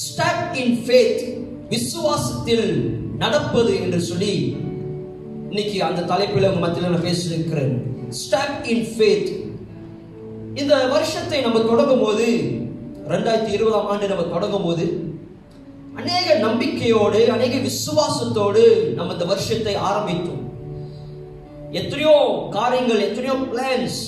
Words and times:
Step 0.00 0.56
in 0.56 0.76
faith 0.84 1.22
விசுவாசத்தில் 1.68 2.68
நடப்பது 3.16 3.80
என்று 3.80 4.00
சொல்லி 4.00 4.34
இன்னைக்கு 5.48 5.82
அந்த 5.82 6.02
தலைப்பில் 6.02 6.48
உங்க 6.48 6.60
மத்தியில் 6.60 6.90
நான் 6.90 7.06
பேசியிருக்கிறேன். 7.08 7.74
இன் 8.64 8.86
ஃபேத் 8.92 9.30
இந்த 10.54 10.86
வருஷத்தை 10.86 11.40
நம்ம 11.40 11.58
தொடங்கும் 11.58 12.00
போது 12.00 12.26
ரெண்டாயிரத்தி 13.08 13.52
இருபதாம் 13.52 13.86
ஆண்டு 13.86 14.08
நம்ம 14.08 14.22
தொடங்கும் 14.22 14.62
போது 14.62 14.86
அநேக 15.96 16.38
நம்பிக்கையோடு 16.38 17.30
அநேக 17.30 17.56
விசுவாசத்தோடு 17.56 18.94
நம்ம 18.94 19.12
இந்த 19.12 19.24
வருஷத்தை 19.24 19.74
ஆரம்பித்தோம். 19.74 20.42
எத்தனையோ 21.70 22.14
காரியங்கள் 22.50 22.98
எத்தனையோ 22.98 23.34
பிளான்ஸ் 23.34 24.00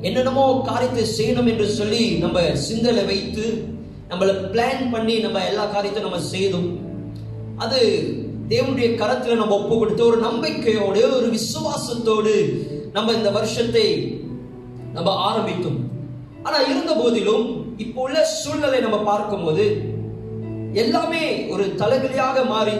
என்னென்னமோ 0.00 0.62
காரியத்தை 0.62 1.04
செய்யணும் 1.18 1.46
என்று 1.46 1.66
சொல்லி 1.66 2.18
நம்ம 2.18 2.40
சிந்தனை 2.54 3.04
வைத்து 3.04 3.74
நம்மளை 4.10 4.34
பிளான் 4.52 4.84
பண்ணி 4.90 5.14
நம்ம 5.18 5.38
எல்லா 5.50 5.64
காரியத்தையும் 5.64 6.08
நம்ம 6.08 6.22
செய்தோம். 6.34 6.68
அது 7.64 7.80
தேவனுடைய 8.52 8.88
கரத்தில் 9.00 9.40
நம்ம 9.40 9.56
ஒப்பு 9.60 9.74
கொடுத்து 9.76 10.02
ஒரு 10.10 10.18
நம்பிக்கையோடு 10.26 11.00
ஒரு 11.18 11.28
விசுவாசத்தோடு 11.36 12.34
நம்ம 12.92 13.12
இந்த 13.12 13.30
வருஷத்தை 13.30 13.86
நம்ம 14.92 15.10
ஆரம்பித்தோம். 15.28 15.78
ஆனா 16.42 16.58
இருந்த 16.72 16.92
போதிலும் 16.94 17.46
இப்போ 17.84 18.00
உள்ள 18.02 18.18
சூழ்நிலை 18.34 18.80
நம்ம 18.80 18.98
பார்க்கும்போது 19.10 19.64
எல்லாமே 20.82 21.24
ஒரு 21.52 21.64
தலைவலியாக 21.80 22.44
மாறி 22.44 22.76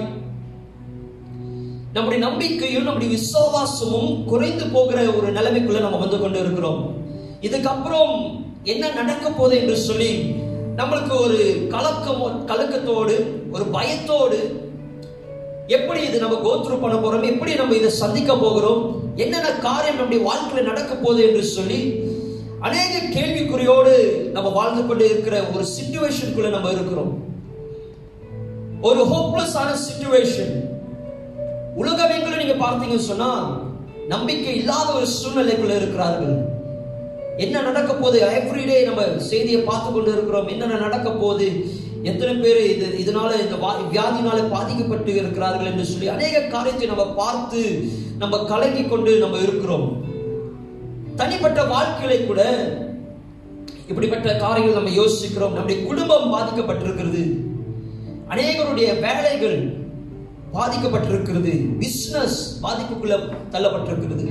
நம்முடைய 1.93 2.21
நம்பிக்கையும் 2.27 2.87
நம்முடைய 2.87 3.11
விசுவாசமும் 3.11 4.11
குறைந்து 4.31 4.65
போகிற 4.75 4.99
ஒரு 5.19 5.29
நிலைமைக்குள்ள 5.33 5.81
நம்ம 5.81 6.01
வந்து 6.03 6.19
கொண்டு 6.19 6.39
இருக்கிறோம் 6.39 6.81
இதுக்கப்புறம் 7.47 8.13
என்ன 8.73 8.85
நடக்க 9.01 9.27
போகுது 9.31 9.55
என்று 9.61 9.77
சொல்லி 9.79 10.11
நம்மளுக்கு 10.79 11.15
ஒரு 11.21 11.69
கலக்கமோ 11.75 12.27
கலக்கத்தோடு 12.51 13.15
ஒரு 13.53 13.65
பயத்தோடு 13.65 14.39
எப்படி 15.67 16.01
இது 16.07 16.19
நம்ம 16.19 16.37
கோத்ரூ 16.37 16.81
பண்ண 16.81 16.97
போறோம்? 16.97 17.29
எப்படி 17.33 17.55
நம்ம 17.55 17.75
இதை 17.75 17.91
சந்திக்க 17.91 18.37
போகிறோம்? 18.37 18.83
என்னென்ன 19.17 19.53
காரியம் 19.53 19.97
நம்முடைய 19.97 20.25
வாழ்க்கையில் 20.25 20.69
நடக்க 20.69 20.95
போகுது 20.95 21.23
என்று 21.29 21.43
சொல்லி 21.45 21.79
அநேக 22.61 23.21
கேள்விக்குறியோடு 23.21 23.95
நம்ம 24.33 24.49
வாழ்ந்து 24.49 24.87
கொண்டு 24.87 25.05
இருக்கிற 25.11 25.45
ஒரு 25.55 25.65
சிச்சுவேஷனுக்குள்ள 25.77 26.51
நம்ம 26.51 26.71
இருக்கிறோம். 26.71 27.13
ஒரு 28.81 29.03
ஹோப்லெஸ்ஸான 29.13 29.71
சிச்சுவேஷன் 29.87 30.55
உலகமெங்கிலும் 31.77 32.43
நீங்க 32.45 32.59
பார்த்தீங்கன்னு 32.65 33.11
சொன்னா 33.13 33.31
நம்பிக்கை 34.09 34.57
இல்லாத 34.57 34.93
ஒரு 34.93 35.07
சூழ்நிலைக்குள்ள 35.17 35.77
இருக்கிறார்கள். 35.77 36.37
என்ன 37.37 37.63
நடக்க 37.63 37.95
போகுது? 37.95 38.21
எவ்ரிடே 38.21 38.85
நம்ம 38.85 39.19
செய்தியை 39.19 39.61
பார்த்து 39.61 39.93
கொண்டு 39.93 40.13
இருக்கிறோம் 40.13 40.49
என்னென்ன 40.49 40.75
நடக்க 40.75 41.11
போகுது? 41.11 41.67
எத்தனை 42.03 42.35
பேர் 42.35 42.77
இது 42.77 42.87
இதனால 42.87 43.41
இந்த 43.41 43.55
வா- 43.61 43.95
வியாதினால 43.95 44.51
பாதிக்கப்பட்டு 44.51 45.15
இருக்கிறார்கள் 45.15 45.67
என்று 45.67 45.85
சொல்லி 45.85 46.09
அநேக 46.09 46.41
காரியத்தை 46.41 46.87
நம்ம 46.87 47.15
பார்த்து 47.15 47.89
நம்ம 48.19 48.45
கலங்கி 48.45 48.83
கொண்டு 48.83 49.19
நம்ம 49.19 49.39
இருக்கிறோம். 49.39 50.05
தனிப்பட்ட 51.17 51.63
வாழ்க்கையில 51.63 52.27
கூட 52.27 52.55
இப்படிப்பட்ட 53.89 54.37
காரியங்கள் 54.37 54.83
நம்ம 54.83 54.95
யோசிக்கிறோம். 54.95 55.53
நம்முடைய 55.53 55.85
குடும்பம் 55.87 56.33
பாதிக்கப்பட்டிருக்கிறது. 56.33 57.37
அநேகருடைய 58.31 59.01
வேலைகள் 59.01 59.77
பாதிக்கப்பட்டிருக்கிறது. 60.55 61.79
பிசினஸ் 61.79 62.61
பாதிப்புக்குள்ள 62.63 63.29
தள்ளப்பட்டிருக்கிறது. 63.51 64.31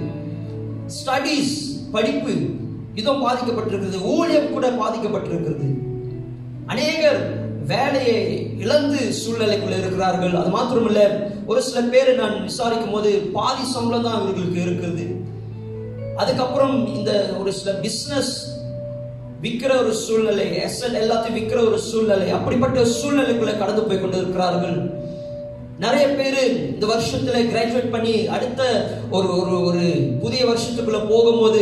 ஸ்டடீஸ் 0.86 1.90
படிப்பு 1.92 2.31
இதுவும் 2.99 3.25
பாதிக்கப்பட்டிருக்கிறது 3.25 4.01
ஊழியம் 4.15 4.53
கூட 4.55 4.67
பாதிக்கப்பட்டிருக்கிறது. 4.81 5.67
அநேகர் 6.73 7.19
வேலையை 7.73 8.19
இழந்து 8.63 8.99
சூழ்நிலைக்குள்ள 9.21 9.75
இருக்கிறார்கள். 9.81 10.35
அது 10.41 10.49
மாத்திரமல்ல 10.57 11.03
ஒரு 11.51 11.61
சில 11.67 11.79
பேரை 11.93 12.13
நான் 12.16 12.35
விசாரிக்கும் 12.49 12.95
போது 12.95 13.11
பாதி 13.38 13.63
சம்பளம் 13.73 14.05
தான் 14.07 14.19
இவர்களுக்கு 14.19 14.59
இருக்கிறது. 14.66 15.05
அதுக்கப்புறம் 16.22 16.75
இந்த 16.97 17.11
ஒரு 17.39 17.51
சில 17.59 17.72
பிசினஸ் 17.85 18.34
விற்கிற 19.44 19.72
ஒரு 19.81 19.94
சூழ்நிலை 20.03 20.45
எஸ்எல் 20.66 21.00
எல்லாத்தையும் 21.01 21.38
விற்கிற 21.38 21.59
ஒரு 21.69 21.79
சூழ்நிலை 21.88 22.28
அப்படிப்பட்ட 22.38 22.85
சூழ்நிலைக்குள்ள 23.00 23.53
கடந்து 23.57 23.81
போய் 23.88 24.00
கொண்டு 24.03 24.22
இருக்கிறார்கள் 24.22 24.78
நிறைய 25.84 26.05
பேர் 26.19 26.39
இந்த 26.73 26.85
வருஷத்துல 26.91 27.39
கிராஜுவேட் 27.51 27.94
பண்ணி 27.95 28.13
அடுத்த 28.35 28.61
ஒரு 29.17 29.28
ஒரு 29.41 29.55
ஒரு 29.69 29.84
புதிய 30.23 30.41
வருஷத்துக்குள்ள 30.51 31.01
போகும்போது 31.11 31.61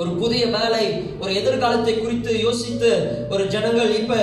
ஒரு 0.00 0.10
புதிய 0.20 0.42
வேலை 0.56 0.84
ஒரு 1.22 1.32
எதிர்காலத்தை 1.40 1.94
குறித்து 1.98 2.32
யோசித்து 2.46 2.90
ஒரு 3.34 3.44
ஜனங்கள் 3.54 3.92
இப்ப 4.00 4.16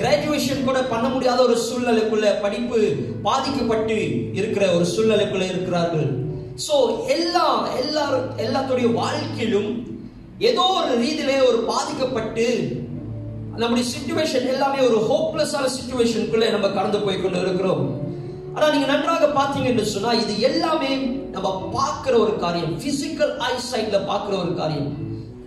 கிராஜுவேஷன் 0.00 0.66
கூட 0.66 0.78
பண்ண 0.92 1.06
முடியாத 1.14 1.38
ஒரு 1.46 1.56
சூழ்நிலைக்குள்ள 1.66 2.26
படிப்பு 2.44 2.80
பாதிக்கப்பட்டு 3.26 3.96
இருக்கிற 4.40 4.64
ஒரு 4.76 4.84
சூழ்நிலைக்குள்ள 4.94 5.46
இருக்கிறார்கள். 5.52 6.08
சோ 6.66 6.76
எல்லா 7.16 7.46
எல்லாரும் 7.80 8.28
எல்லாத்துடைய 8.44 8.88
வாழ்க்கையிலும் 9.00 9.70
ஏதோ 10.50 10.66
ஒரு 10.80 10.92
ரீதியிலே 11.02 11.38
ஒரு 11.48 11.58
பாதிக்கப்பட்டு 11.72 12.46
நம்முடைய 13.62 13.84
சுச்சுவேஷன் 13.94 14.46
எல்லாமே 14.54 14.80
ஒரு 14.88 14.98
ஹோப்லெஸ்ஸான 15.10 15.72
சுச்சுவேஷனுக்குள்ளே 15.78 16.50
நம்ம 16.54 16.68
கடந்து 16.68 16.98
போய் 17.06 17.22
கொண்டு 17.22 17.40
இருக்கிறோம். 17.46 17.82
ஆனா 18.54 18.66
நீங்க 18.74 18.86
நன்றாக 18.92 19.26
பார்த்தீங்கன்னு 19.40 19.88
சொன்னால் 19.94 19.94
சொன்னா 19.94 20.12
இது 20.22 20.34
எல்லாமே 20.50 20.92
நம்ம 21.34 21.48
பார்க்கிற 21.76 22.14
ஒரு 22.24 22.32
காரியம். 22.44 22.72
பிசிக்கல் 22.84 23.34
ஐசைட்ல 23.50 23.98
பார்க்கிற 24.10 24.34
ஒரு 24.44 24.52
காரியம். 24.60 24.88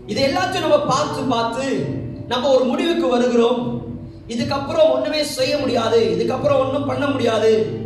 இது 0.05 0.21
எல்லாத்தையும் 0.27 0.59
நம்ம 0.59 0.79
பார்த்து 0.79 1.21
பார்த்து 1.21 1.85
நம்ம 2.27 2.49
ஒரு 2.49 2.63
முடிவுக்கு 2.63 3.07
வருகிறோம். 3.07 3.81
இதுக்கப்புறம் 4.27 4.91
ஒண்ணுமே 4.91 5.23
செய்ய 5.23 5.57
முடியாது. 5.57 5.99
இதுக்கப்புறம் 6.17 6.59
ஒன்றும் 6.59 6.85
பண்ண 6.85 7.07
முடியாது. 7.07 7.79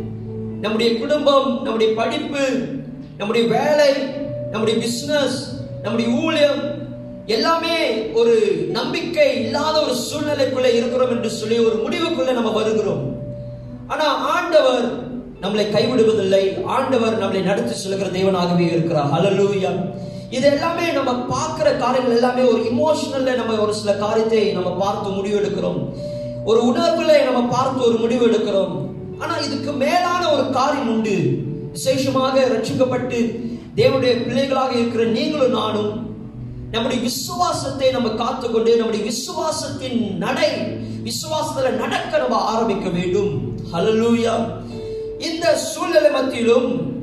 நம்முடைய 0.60 0.98
குடும்பம் 0.98 1.62
நம்முடைய 1.62 1.94
படிப்பு 1.94 2.44
நம்முடைய 3.18 3.48
வேலை 3.48 3.92
நம்முடைய 4.50 4.80
பிசினஸ் 4.80 5.54
நம்முடைய 5.82 6.10
ஊழியம் 6.18 6.60
எல்லாமே 7.26 7.76
ஒரு 8.12 8.34
நம்பிக்கை 8.68 9.40
இல்லாத 9.40 9.80
ஒரு 9.80 9.94
சூழ்நிலைக்குள்ள 9.94 10.74
இருக்கிறோம் 10.74 11.10
என்று 11.10 11.30
சொல்லி 11.30 11.58
ஒரு 11.58 11.76
முடிவுக்குள்ள 11.86 12.32
நம்ம 12.32 12.50
வருகிறோம். 12.50 13.04
ஆனா 13.86 14.04
ஆண்டவர் 14.04 14.86
நம்மளை 15.42 15.64
கைவிடுவதில்லை. 15.72 16.64
ஆண்டவர் 16.64 17.18
நம்மளை 17.22 17.42
நடத்தி 17.42 17.72
செல்கிற 17.72 18.08
தேவனாகவே 18.16 18.66
இருக்கிறார். 18.72 19.10
அலலூயா 19.10 19.72
இது 20.30 20.46
எல்லாமே 20.46 20.90
நம்ம 20.90 21.12
பார்க்குற 21.12 21.78
காரியங்கள் 21.78 22.16
எல்லாமே 22.16 22.42
ஒரு 22.42 22.62
இமோஷனல்ல 22.62 23.34
நம்ம 23.36 23.54
ஒரு 23.54 23.74
சில 23.74 23.92
காரியத்தை 23.94 24.52
நம்ம 24.52 24.70
பார்த்து 24.70 25.10
முடிவு 25.10 25.40
எடுக்கிறோம் 25.40 25.94
ஒரு 26.44 26.60
உணர்வுல 26.60 27.24
நம்ம 27.24 27.42
பார்த்து 27.42 27.84
ஒரு 27.84 27.96
முடிவு 27.98 28.26
எடுக்கிறோம் 28.26 28.90
ஆனா 29.18 29.36
இதுக்கு 29.36 29.72
மேலான 29.72 30.32
ஒரு 30.32 30.50
காரியம் 30.50 30.88
உண்டு. 30.88 31.16
விசேஷமாக 31.72 32.40
ரட்சிக்கப்பட்டு 32.40 33.44
தேவனுடைய 33.76 34.24
பிள்ளைகளாக 34.24 34.72
இருக்கிற 34.72 35.04
நீங்களும் 35.04 35.50
நானும் 35.50 36.14
நம்முடைய 36.70 37.02
விசுவாசத்தை 37.02 37.90
நம்ம 37.90 38.08
காத்துக்கொண்டு 38.08 38.76
நம்முடைய 38.76 39.12
விசுவாசத்தின் 39.12 40.16
நடை 40.16 40.50
விசுவாசத்துல 41.04 41.76
நடக்க 41.76 42.18
நம்ம 42.18 42.36
ஆரம்பிக்க 42.36 42.88
வேண்டும். 42.88 43.54
ஹalleluya 43.72 44.48
இந்த 45.18 45.56
சூழ்நிலை 45.56 46.10
மத்தியிலும் 46.10 46.95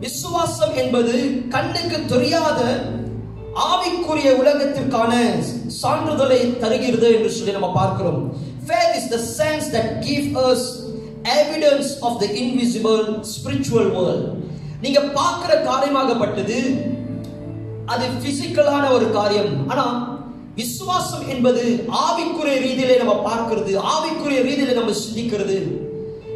விசுவாசம் 0.00 0.74
என்பது 0.74 1.42
கண்ணுக்கு 1.48 2.04
தெரியாத 2.04 2.60
ஆவிக்குரிய 3.54 4.28
உலகத்திற்கான 4.42 5.12
சான்றிதழை 5.82 6.58
தருகிறது 6.58 7.14
என்று 7.14 7.30
சொல்லி 7.30 7.50
நம்ம 7.50 7.72
பார்க்கிறோம். 7.72 8.22
Faith 8.68 8.94
is 9.00 9.06
the 9.14 9.20
sense 9.40 9.66
that 9.74 9.86
give 10.06 10.28
us 10.50 10.62
evidence 11.24 12.02
of 12.02 12.22
the 12.22 12.28
invisible 12.42 13.02
spiritual 13.34 13.88
world. 13.96 14.24
நீங்க 14.80 15.00
பார்க்கிற 15.00 15.52
காரியமாகப்பட்டது 15.70 16.58
அது 17.86 18.06
பிசிக்கலான 18.24 18.92
ஒரு 18.92 19.10
காரியம். 19.10 19.68
ஆனா 19.68 19.86
விசுவாசம் 20.54 21.28
என்பது 21.28 21.84
ஆவிக்குரிய 22.06 22.56
ரீதியிலே 22.66 22.96
நம்ம 23.02 23.14
பார்க்கிறது 23.28 23.74
ஆவிக்குரிய 23.94 24.40
ரீதியிலே 24.48 24.74
நம்ம 24.74 24.92
சிந்திக்கிறது. 25.04 25.58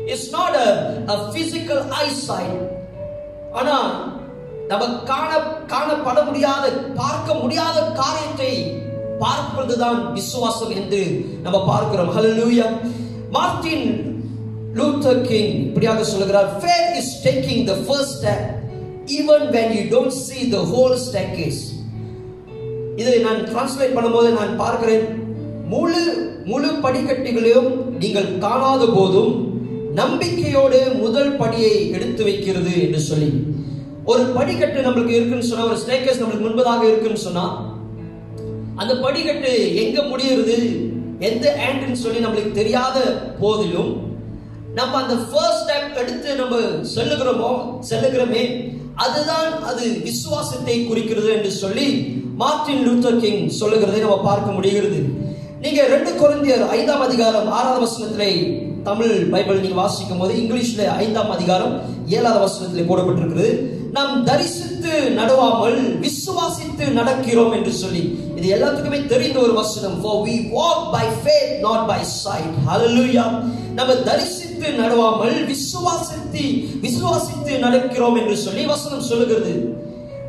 It's 0.07 0.31
not 0.31 0.61
a 1.15 1.19
physical 1.35 1.81
eyesight. 2.01 2.74
ஆனா 3.59 3.77
நம்ம 4.69 4.85
காண 5.11 5.31
காணப்பட 5.73 6.25
முடியாத 6.25 6.71
பார்க்க 7.01 7.35
முடியாத 7.35 7.83
காரியத்தை 8.01 8.53
பார்ப்பதுதான் 9.21 10.13
விசுவாசம் 10.13 10.71
என்று 10.71 11.01
நம்ம 11.43 11.65
பார்க்கிறோம். 11.67 12.11
ஹalleluya 12.17 12.67
மார்ட்டின் 13.31 13.87
லூத்தர் 14.75 15.21
கிங் 15.21 15.53
இப்படியாக 15.67 16.05
சொல்லுகிறார் 16.05 16.49
faith 16.65 16.91
is 17.01 17.09
taking 17.27 17.61
the 17.71 17.77
first 17.89 18.11
step 18.19 18.43
even 19.07 19.41
when 19.55 19.69
you 19.77 19.85
don't 19.95 20.15
see 20.27 20.43
the 20.51 20.63
whole 20.73 20.97
staircase. 21.07 21.61
இதை 22.97 23.19
நான் 23.19 23.41
டிரான்ஸ்லேட் 23.51 23.97
பண்ணும்போது 23.97 24.29
நான் 24.31 24.57
பார்க்கிறேன். 24.57 25.05
முழு 25.69 26.03
முழு 26.45 26.69
படிக்கட்டுகளையும் 26.85 27.71
நீங்கள் 28.03 28.39
காணாத 28.39 28.83
போதும் 28.87 29.33
நம்பிக்கையோடு 29.95 30.79
முதல் 30.95 31.39
படியை 31.41 31.75
எடுத்து 31.93 32.23
வைக்கிறது 32.25 32.73
என்று 32.83 33.01
சொல்லி. 33.01 33.29
ஒரு 34.05 34.23
படிக்கட்டு 34.23 34.81
நம்மளுக்கு 34.81 35.15
இருக்குன்னு 35.19 35.45
சொன்னா 35.45 35.67
ஒரு 35.67 35.77
ஸ்டேக்கஸ் 35.77 36.21
நம்மளுக்கு 36.21 36.47
முன்பதாக 36.47 36.83
இருக்குன்னு 36.83 37.17
சொன்னா 37.17 37.45
அந்த 38.75 38.97
படிக்கட்டு 38.97 39.53
எங்க 39.85 40.01
முடியுறது 40.03 40.57
எந்த 41.19 41.45
ஆண்டுன்னு 41.67 42.01
சொல்லி 42.05 42.25
நம்மளுக்கு 42.25 42.53
தெரியாத 42.53 42.99
போதிலும் 43.41 43.93
நம்ம 44.75 45.03
அந்த 45.03 45.15
ஃபர்ஸ்ட் 45.15 45.63
ஸ்டெப் 45.65 45.97
எடுத்து 45.97 46.35
நம்ம 46.35 46.57
செல்லுகிறோமோ 46.95 47.51
செல்லுகிறோமே 47.91 48.73
அதுதான் 48.95 49.63
அது 49.63 50.01
விசுவாசத்தை 50.03 50.87
குறிக்கிறது 50.87 51.31
என்று 51.33 51.51
சொல்லி 51.51 51.87
மார்ட்டின் 52.37 52.85
லூத்தர் 52.89 53.21
கிங் 53.21 53.49
சொல்லுகிறதை 53.49 54.01
நம்ம 54.01 54.19
பார்க்க 54.23 54.51
முடிகிறது. 54.51 54.99
நீங்க 55.61 55.87
ரெண்டு 55.87 56.11
குழந்தையர் 56.15 56.69
ஐந்தாம் 56.69 57.01
அதிகாரம் 57.01 57.49
ஆறாவது 57.53 57.85
வசனத்திலே 57.85 58.31
தமிழ் 58.85 59.13
பைபிள் 59.33 59.61
நீங்க 59.61 59.75
வாசிக்கும் 59.75 60.19
போது 60.19 60.35
இங்கிலீஷ்ல 60.35 60.87
ஐந்தாம் 60.87 61.31
அதிகாரம் 61.31 61.81
ஏழாவது 62.09 62.41
வசனத்தில் 62.41 62.89
போடப்பட்டிருக்கிறது. 62.91 63.59
நாம் 63.93 64.25
தரிசித்து 64.25 64.93
நடவாமல் 65.17 65.79
விசுவாசித்து 66.07 66.85
நடக்கிறோம் 66.99 67.53
என்று 67.53 67.73
சொல்லி. 67.73 68.19
இது 68.37 68.57
எல்லாத்துக்குமே 68.57 69.07
தெரிந்த 69.07 69.39
ஒரு 69.39 69.53
வசனம். 69.53 70.03
For 70.03 70.27
we 70.27 70.35
walk 70.57 70.81
by 70.97 71.05
faith 71.25 71.53
not 71.63 71.81
by 71.91 72.01
sight. 72.25 72.53
Hallelujah. 72.69 73.29
நம்ம 73.75 73.95
தரிசித்து 73.95 74.69
நடவாமல் 74.69 75.39
விசுவாசித்து 75.53 76.45
விசுவாசித்து 76.87 77.53
நடக்கிறோம் 77.67 78.19
என்று 78.21 78.37
சொல்லி 78.37 78.67
வசனம் 78.67 79.09
சொல்லுகிறது. 79.11 79.83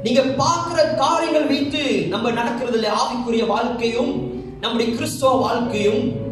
நீங்க 0.04 0.22
பார்க்கிற 0.22 0.84
காரியங்கள் 0.84 1.48
வைத்து 1.48 1.84
நம்ம 2.10 2.32
நடக்கிறதுல 2.32 2.88
ஆவிக்குரிய 3.02 3.48
வாழ்க்கையும் 3.48 4.14
நம்முடைய 4.62 4.94
கிறிஸ்துவ 4.94 5.34
வாழ்க்கையும் 5.36 6.25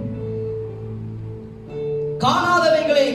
காணாதவைகளை 2.23 3.07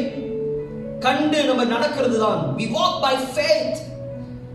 கண்டு 1.05 1.41
நம்ம 1.49 1.65
நடக்கிறது 1.75 2.19
தான் 2.25 2.41
வி 2.59 2.67
வாக் 2.77 2.99
பை 3.05 3.15
ஃபேத் 3.35 3.79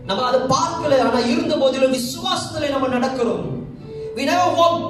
நம்ம 0.08 0.24
அதை 0.28 0.40
பார்க்கல 0.54 0.98
ஆனா 1.06 1.20
இருந்த 1.34 1.54
போதிலும் 1.56 1.94
விசுவாசத்துல 1.98 2.70
நம்ம 2.74 2.88
நடக்கிறோம். 2.96 3.44
We 4.16 4.24
never 4.30 4.58
walk 4.60 4.82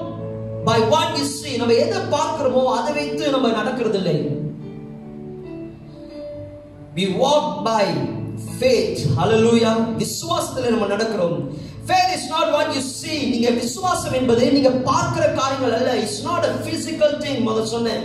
by 0.69 0.81
what 0.95 1.19
is 1.23 1.37
see 1.43 1.53
நம்ம 1.61 1.75
எதை 1.85 2.01
பார்க்கிறோமோ 2.17 2.65
அதை 2.79 2.93
வைத்து 2.99 3.31
நம்ம 3.35 3.53
நடக்கிறது 3.61 3.99
இல்லை 4.01 4.17
வி 6.97 7.07
வாக் 7.23 7.53
பை 7.69 7.87
ஃபேத் 8.59 9.01
ஹalleluya 9.19 9.73
விசுவாசத்துல 10.03 10.73
நம்ம 10.75 10.87
நடக்கிறோம். 10.95 11.37
Faith 11.89 12.13
is 12.17 12.29
not 12.35 12.51
what 12.57 12.73
you 12.77 12.83
see 13.01 13.15
நீங்க 13.33 13.51
விசுவாசம் 13.63 14.19
என்பது 14.21 14.53
நீங்க 14.53 14.71
பார்க்கிற 14.91 15.25
காரியங்கள் 15.41 15.77
அல்ல. 15.79 15.97
It's 16.03 16.23
not 16.29 16.47
a 16.51 16.53
physical 16.67 17.11
thing 17.23 17.39
முதல்ல 17.49 17.73
சொன்னேன். 17.77 18.05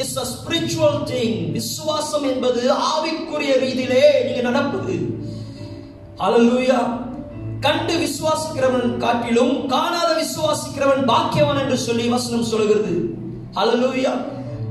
இட்ஸ் 0.00 0.18
அ 0.22 0.26
ஸ்பிரிச்சுவல் 0.34 0.98
திங் 1.10 1.36
விசுவாசம் 1.56 2.26
என்பது 2.32 2.62
ஆவிக்குரிய 2.92 3.52
ரீதியிலே 3.64 4.04
நீங்க 4.26 4.42
நடப்பது. 4.48 4.96
ஹalleluya 6.20 6.78
கண்டு 7.64 7.94
விசுவாசிக்கிறவன் 8.02 8.90
காட்டிலும் 9.02 9.54
காணாத 9.66 10.10
விசுவாசிக்கிறவன் 10.22 11.02
பாக்கியவான் 11.10 11.60
என்று 11.62 11.78
சொல்லி 11.86 12.06
வசனம் 12.14 12.48
சொல்கிறது 12.52 12.92
ஹalleluya 13.58 14.12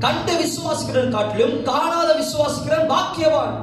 கண்டு 0.04 0.32
விசுவாசிக்கிறவன் 0.42 1.14
காட்டிலும் 1.16 1.54
காணாத 1.70 2.08
விசுவாசிக்கிறவன் 2.22 2.90
பாக்கியவான். 2.94 3.54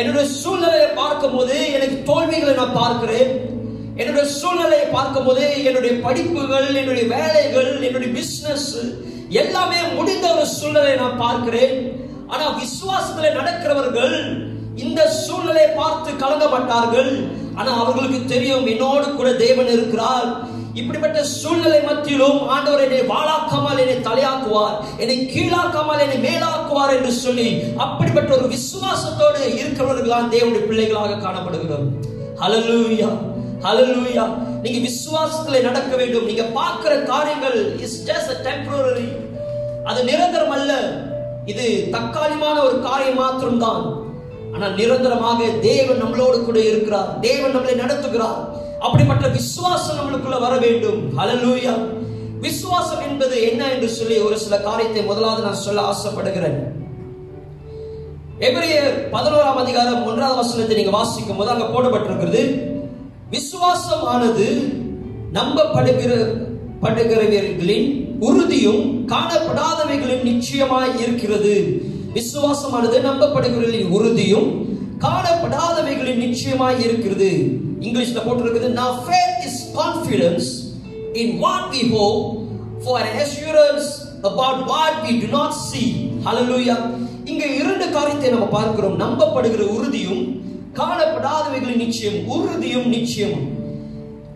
என்னுடைய 0.00 0.26
சூழ்நிலையை 0.40 0.90
பார்க்கும்போது 1.02 1.56
எனக்கு 1.76 1.96
தோல்விகளை 2.10 2.54
நான் 2.54 2.78
பார்க்கிறேன். 2.82 3.30
என்னுடைய 4.00 4.26
சூழ்நிலையை 4.40 4.86
பார்க்கும்போது 4.96 5.44
என்னுடைய 5.68 5.92
படிப்புகள் 6.04 6.68
என்னுடைய 6.80 7.06
வேலைகள் 7.14 7.70
என்னுடைய 7.88 8.10
பிசினஸ் 8.18 8.68
எல்லாமே 9.42 9.80
முடிந்த 9.96 10.26
ஒரு 10.34 10.46
சூழ்நிலையை 10.58 10.94
நான் 11.00 11.20
பார்க்கிறேன். 11.24 11.76
ஆனா 12.32 12.44
விசுவாசத்துல 12.62 13.30
நடக்கிறவர்கள் 13.38 14.16
இந்த 14.84 15.00
சூழ்நிலையை 15.24 15.70
பார்த்து 15.80 16.10
கலங்கப்பட்டார்கள். 16.22 17.12
ஆனா 17.58 17.70
அவர்களுக்கு 17.82 18.20
தெரியும் 18.32 18.66
என்னோடு 18.72 19.06
கூட 19.10 19.30
தேவன் 19.44 19.70
இருக்கிறார். 19.76 20.28
இப்படிப்பட்ட 20.80 21.20
சூழ்நிலை 21.38 21.78
மத்தியிலும் 21.86 22.40
ஆண்டவர் 22.54 22.84
என்னை 22.84 23.00
வாழாக்காமல் 23.14 23.80
என்னை 23.84 23.96
தலையாக்குவார் 24.08 24.76
என்னை 25.02 25.16
கீழாக்காமல் 25.32 26.02
என்னை 26.04 26.18
மேலாக்குவார் 26.28 26.94
என்று 26.96 27.12
சொல்லி 27.24 27.48
அப்படிப்பட்ட 27.84 28.30
ஒரு 28.38 28.46
விசுவாசத்தோடு 28.54 29.40
இருக்கிறவர்கள் 29.60 30.14
தான் 30.14 30.30
தேவனுடைய 30.34 30.64
பிள்ளைகளாக 30.68 31.18
காணப்படுகிறோம். 31.26 31.88
ஹலலூயா 32.42 33.10
ஹலலூயா 33.66 34.24
நீங்க 34.62 34.88
விசுவாசத்துல 34.88 35.62
நடக்க 35.62 35.96
வேண்டும். 35.96 36.24
நீங்க 36.24 36.42
பார்க்கிற 36.42 36.96
காரியங்கள் 36.96 37.78
இஸ் 37.78 38.04
ஜஸ்ட் 38.08 38.32
அ 38.34 38.40
temporary. 38.48 39.08
அது 39.84 40.04
நிரந்தரம் 40.04 40.50
அல்ல. 40.50 40.72
இது 41.44 41.88
தற்காலிகமான 41.92 42.62
ஒரு 42.62 42.80
காரியம் 42.80 43.16
மாத்திரம்தான். 43.16 43.84
ஆனால் 44.54 44.74
நிரந்தரமாக 44.74 45.44
தேவன் 45.44 46.02
நம்மளோடு 46.02 46.44
கூட 46.44 46.58
இருக்கிறார். 46.60 47.18
தேவன் 47.18 47.56
நம்மளை 47.56 47.74
நடத்துகிறார். 47.82 48.40
அப்படிப்பட்ட 48.78 49.28
விசுவாசம் 49.28 49.98
நம்மளுக்குள்ள 49.98 50.40
வர 50.40 50.56
வேண்டும். 50.56 51.18
ஹலலூயா 51.18 51.74
விசுவாசம் 52.40 53.02
என்பது 53.08 53.42
என்ன 53.50 53.72
என்று 53.72 53.88
சொல்லி 53.88 54.18
ஒரு 54.18 54.38
சில 54.38 54.58
காரியத்தை 54.58 55.02
முதலாவது 55.02 55.42
நான் 55.42 55.64
சொல்ல 55.66 55.80
ஆசைப்படுகிறேன். 55.80 56.58
எபிரேயர் 58.40 58.94
பதினோராம் 59.12 59.62
அதிகாரம் 59.64 60.06
ஒன்றாவது 60.06 60.36
வசனத்தை 60.36 60.76
நீங்க 60.76 60.90
வாசிக்கும் 60.90 61.36
போது 61.36 61.50
அங்க 61.50 61.64
போடப்பட்டிருக்கிறது. 61.64 62.68
விசுவாசம் 63.30 64.04
ஆனது 64.04 64.46
நம்பப்படுகிற 65.32 66.12
படுகிறவர்களின் 66.82 68.16
உறுதியும் 68.20 69.08
காணப்படாதவைகளின் 69.08 70.22
நிச்சயமாய் 70.22 71.00
இருக்கிறது. 71.00 71.82
விசுவாசமானது 72.14 72.98
நம்பப்படுகிறவர்களின் 73.08 73.88
உறுதியும் 73.88 74.48
காணப்படாதவைகளின் 74.98 76.22
நிச்சயமாய் 76.26 76.82
இருக்கிறது. 76.84 77.30
இங்கிலீஷ்ல 77.80 78.20
போட்டிருக்குது 78.26 78.68
now 78.80 78.90
faith 79.08 79.38
is 79.48 79.56
confidence 79.74 80.46
in 81.14 81.40
what 81.42 81.62
we 81.72 81.82
hope 81.96 82.38
for 82.84 83.00
an 83.00 83.16
assurance 83.24 83.86
about 84.22 84.56
what 84.72 84.94
we 85.04 85.12
do 85.22 85.28
not 85.38 85.52
see. 85.68 85.88
Hallelujah. 86.24 86.78
இங்க 87.24 87.46
இரண்டு 87.46 87.90
காரியத்தை 87.90 88.30
நம்ம 88.30 88.46
பார்க்கிறோம். 88.46 89.00
நம்பப்படுகிற 89.00 89.60
உறுதியும் 89.60 90.48
காணப்படாதவைகளின் 90.74 91.76
நிச்சயம் 91.76 92.28
உறுதியும் 92.28 92.86
நிச்சயம் 92.86 93.58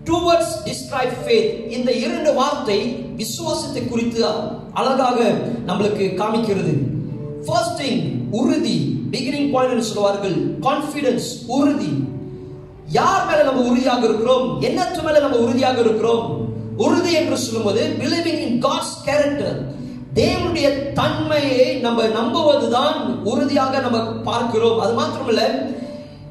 two 0.04 0.18
words 0.28 0.48
describe 0.64 1.68
இந்த 1.68 1.92
இரண்டு 1.92 2.34
வார்த்தை 2.34 2.80
விசுவாசத்தை 3.16 3.86
குறித்து 3.86 4.26
அழகாக 4.74 5.20
நம்மளுக்கு 5.66 6.06
காமிக்கிறது. 6.14 6.72
ஃபர்ஸ்ட் 7.46 7.82
திங் 7.82 8.12
உறுதி. 8.30 9.06
பிகினிங் 9.10 9.50
பாயிண்ட் 9.52 9.80
சொல்வார்கள் 9.80 10.58
confidence 10.60 11.26
உறுதி. 11.46 11.92
யார் 12.88 13.26
மேல 13.26 13.42
நம்ம 13.42 13.60
உறுதியாக 13.60 14.04
இருக்கிறோம்? 14.04 14.60
என்னத்து 14.60 15.02
மேல 15.02 15.18
நம்ம 15.18 15.36
உறுதியாக 15.36 15.80
இருக்கிறோம்? 15.80 16.48
உறுதி 16.76 17.12
என்று 17.12 17.36
சொல்லும்போது 17.36 17.96
believing 17.98 18.38
இன் 18.46 18.62
காட்ஸ் 18.62 19.04
கேரக்டர் 19.04 19.74
தேவனுடைய 20.14 20.92
தன்மையை 20.92 21.76
நம்ம 21.76 22.02
நம்புவதுதான் 22.02 23.22
உறுதியாக 23.24 23.78
நம்ம 23.78 23.98
பார்க்கிறோம். 23.98 24.80
அது 24.80 24.92
மாத்திரமல்ல 25.00 25.42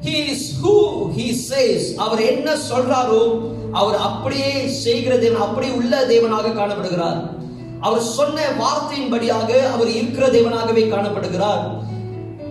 he 0.04 0.14
is 0.32 0.42
who 0.62 0.76
he 1.16 1.32
says. 1.32 1.96
அவர் 1.96 2.22
என்ன 2.22 2.56
சொல்றாரோ 2.70 3.52
அவர் 3.72 3.96
அப்படியே 3.96 4.66
செய்கிற 4.66 5.18
தேவன் 5.18 5.40
அப்படியே 5.40 5.72
உள்ள 5.72 6.06
தேவனாக 6.06 6.52
காணப்படுகிறார். 6.54 7.32
அவர் 7.80 8.00
சொன்ன 8.00 8.40
வார்த்தையின்படியாக 8.62 9.70
அவர் 9.72 9.88
இருக்கிற 9.88 10.26
தேவனாகவே 10.26 10.84
காணப்படுகிறார். 10.92 11.82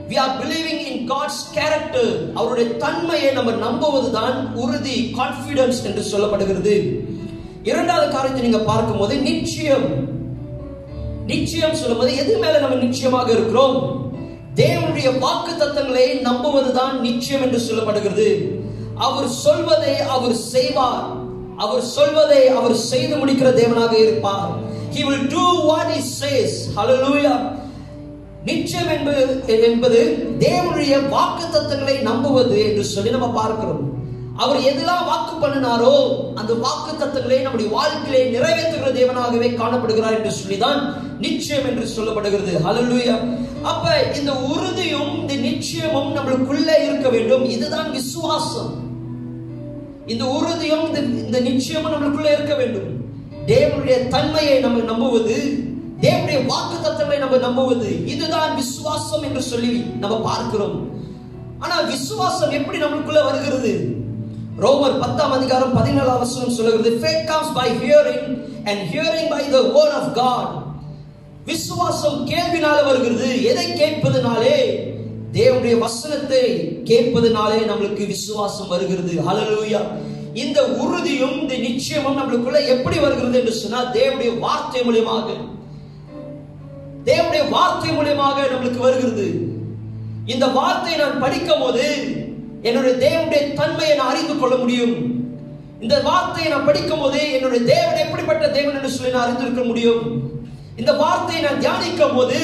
We 0.10 0.18
are 0.20 0.34
believing 0.42 0.80
in 0.92 1.08
God's 1.08 1.38
character. 1.54 2.08
அவருடைய 2.34 2.78
தன்மையை 2.78 3.32
நம்ம 3.32 3.52
நம்புவதுதான் 3.52 4.54
உறுதி 4.54 5.16
கான்ஃபிடன்ஸ் 5.18 5.84
என்று 5.84 6.04
சொல்லப்படுகிறது. 6.12 7.00
இரண்டாவது 7.64 8.12
காரியத்தை 8.12 8.50
நீங்க 8.50 8.58
பார்க்கும்போது 8.58 9.18
நிச்சயம். 9.18 10.12
நிச்சயம் 11.26 11.76
சொல்லும்போது 11.76 12.16
எது 12.16 12.38
மேல 12.38 12.60
நம்ம 12.60 12.76
நிச்சயமாக 12.76 13.32
இருக்கிறோம்? 13.32 14.03
தேவனுடைய 14.56 15.20
வாக்கு 15.20 15.52
தத்தங்களை 15.52 16.22
நம்புவதுதான் 16.22 17.00
நிச்சயம் 17.00 17.42
என்று 17.42 17.60
சொல்லப்படுகிறது. 17.60 18.62
அவர் 18.96 19.28
சொல்வதை 19.28 20.00
அவர் 20.00 20.34
செய்வார். 20.34 21.08
அவர் 21.58 21.82
சொல்வதை 21.82 22.48
அவர் 22.48 22.76
செய்து 22.76 23.16
முடிக்கிற 23.16 23.54
தேவனாக 23.56 23.94
இருப்பார். 23.94 24.50
He 24.94 25.02
will 25.02 25.28
do 25.28 25.46
what 25.70 25.86
he 25.96 26.02
says. 26.22 26.70
Hallelujah. 26.76 27.52
நிச்சயம் 28.46 28.88
என்பது 28.88 29.44
என்பது 29.64 30.28
தேவனுடைய 30.40 31.10
வாக்கு 31.10 31.46
தத்தங்களை 31.46 32.02
நம்புவது 32.02 32.64
என்று 32.64 32.84
சொல்லி 32.84 33.10
நம்ம 33.10 33.30
பார்க்கிறோம். 33.30 33.93
அவர் 34.36 34.58
எதெல்லாம் 34.58 35.06
வாக்கு 35.06 35.48
பண்ணினாரோ 35.48 35.96
அந்த 36.36 36.54
வாக்கு 36.54 36.98
தத்துவங்களை 36.98 37.42
நம்முடைய 37.42 37.72
வாழ்க்கையிலே 37.72 38.38
நிறைவேற்றுகிற 38.38 38.92
தேவனாகவே 39.00 39.50
காணப்படுகிறார் 39.56 40.18
என்று 40.18 40.32
சொல்லிதான் 40.32 41.02
நிச்சயம் 41.20 41.66
என்று 41.66 41.86
சொல்லப்படுகிறது. 41.96 42.54
ஹலலுயா 42.68 43.16
அப்ப 43.62 44.12
இந்த 44.14 44.36
உறுதியும் 44.36 45.20
இந்த 45.20 45.34
நிச்சயமும் 45.34 46.16
நம்மளுக்குள்ளே 46.16 46.84
இருக்க 46.84 47.10
வேண்டும். 47.10 47.50
இதுதான் 47.50 47.92
விசுவாசம். 47.92 48.72
இந்த 50.06 50.26
உறுதியும் 50.26 50.86
இந்த 50.88 51.00
இந்த 51.00 51.40
நிச்சயமும் 51.40 51.94
நம்மளுக்குள்ளே 51.94 52.32
இருக்க 52.32 52.56
வேண்டும். 52.56 52.90
தேவனுடைய 53.48 54.08
தன்மையை 54.08 54.60
நம்ம 54.60 54.80
நம்புவது 54.80 55.38
தேவனுடைய 56.02 56.46
வாக்கு 56.46 56.76
தத்துவங்களை 56.76 57.18
நம்ம 57.18 57.38
நம்புவது 57.38 58.06
இதுதான் 58.06 58.56
விசுவாசம் 58.56 59.24
என்று 59.24 59.42
சொல்லி 59.42 59.78
நம்ம 60.00 60.20
பார்க்கிறோம். 60.20 60.92
ஆனா 61.60 61.80
விசுவாசம் 61.80 62.50
எப்படி 62.50 62.78
நம்மளுக்குள்ள 62.78 63.24
வருகிறது? 63.24 64.02
ரோமர் 64.60 65.00
பத்தாம் 65.00 65.32
அதிகாரம் 65.32 65.74
பதினேழாம் 65.74 66.18
வசனம் 66.18 66.50
சொல்லுகிறது 66.50 66.98
faith 67.02 67.26
comes 67.26 67.54
by 67.54 67.72
hearing 67.72 68.46
and 68.66 68.94
hearing 68.94 69.30
by 69.30 69.50
the 69.50 69.60
word 69.60 69.94
of 69.94 70.16
God 70.16 70.64
விசுவாசம் 71.46 72.28
கேள்வினால 72.28 72.86
வருகிறது. 72.86 73.44
எதை 73.44 73.68
கேட்பதுனாலே? 73.68 74.80
தேவனுடைய 75.34 75.78
வசனத்தை 75.78 76.68
கேட்பதுனாலே 76.84 77.60
நம்மளுக்கு 77.68 78.08
விசுவாசம் 78.08 78.68
வருகிறது. 78.68 79.12
ஹலலூயா 79.12 79.82
இந்த 80.34 80.68
உறுதியும் 80.68 81.42
இந்த 81.42 81.54
நிச்சயமும் 81.54 82.18
நம்மளுக்குள்ள 82.18 82.68
எப்படி 82.68 83.00
வருகிறது 83.00 83.40
என்று 83.40 83.52
சொன்னால் 83.52 83.92
தேவனுடைய 83.92 84.40
வார்த்தை 84.40 84.82
மூலியமாக. 84.82 85.26
தேவனுடைய 87.06 87.50
வார்த்தை 87.50 87.92
மூலியமாக 87.92 88.38
நம்மளுக்கு 88.54 88.78
வருகிறது. 88.78 89.52
இந்த 90.26 90.48
வார்த்தையை 90.48 91.02
நான் 91.02 91.20
படிக்கும் 91.20 91.60
போது 91.60 92.18
என்னுடைய 92.68 92.94
தேவனுடைய 93.06 93.42
தன்மையை 93.60 93.96
நான் 93.98 94.12
அறிந்து 94.14 94.36
கொள்ள 94.36 94.56
முடியும். 94.64 94.96
இந்த 95.86 95.96
வார்த்தையை 96.08 96.50
நான் 96.52 96.68
படிக்கும் 96.68 97.02
போது 97.04 97.22
என்னுடைய 97.38 97.62
தேவன் 97.74 98.04
எப்படிப்பட்ட 98.04 98.46
தேவன் 98.58 98.78
என்று 98.78 98.92
சொல்லி 98.96 99.12
நான் 99.16 99.26
அறிந்திருக்க 99.26 99.64
முடியும். 99.70 100.04
இந்த 100.82 100.92
வார்த்தையை 101.02 101.42
நான் 101.46 101.62
தியானிக்கும் 101.64 102.16
போது 102.18 102.40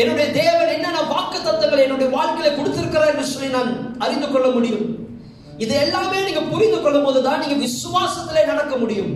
என்னுடைய 0.00 0.26
தேவன் 0.40 0.72
என்னென்ன 0.74 1.00
வாக்கு 1.12 1.38
தத்தங்களை 1.38 1.82
என்னுடைய 1.86 2.08
வாழ்க்கையில 2.16 2.52
கொடுத்திருக்கிறார் 2.58 3.12
என்று 3.12 3.26
சொல்லி 3.32 3.50
நான் 3.56 3.70
அறிந்து 4.04 4.28
கொள்ள 4.28 4.48
முடியும். 4.56 4.86
இது 5.64 5.74
எல்லாமே 5.84 6.20
நீங்க 6.28 6.42
புரிந்து 6.52 6.78
கொள்ளும் 6.80 7.04
போதுதான் 7.06 7.42
நீங்க 7.42 7.56
விசுவாசத்திலே 7.66 8.44
நடக்க 8.52 8.76
முடியும். 8.76 9.12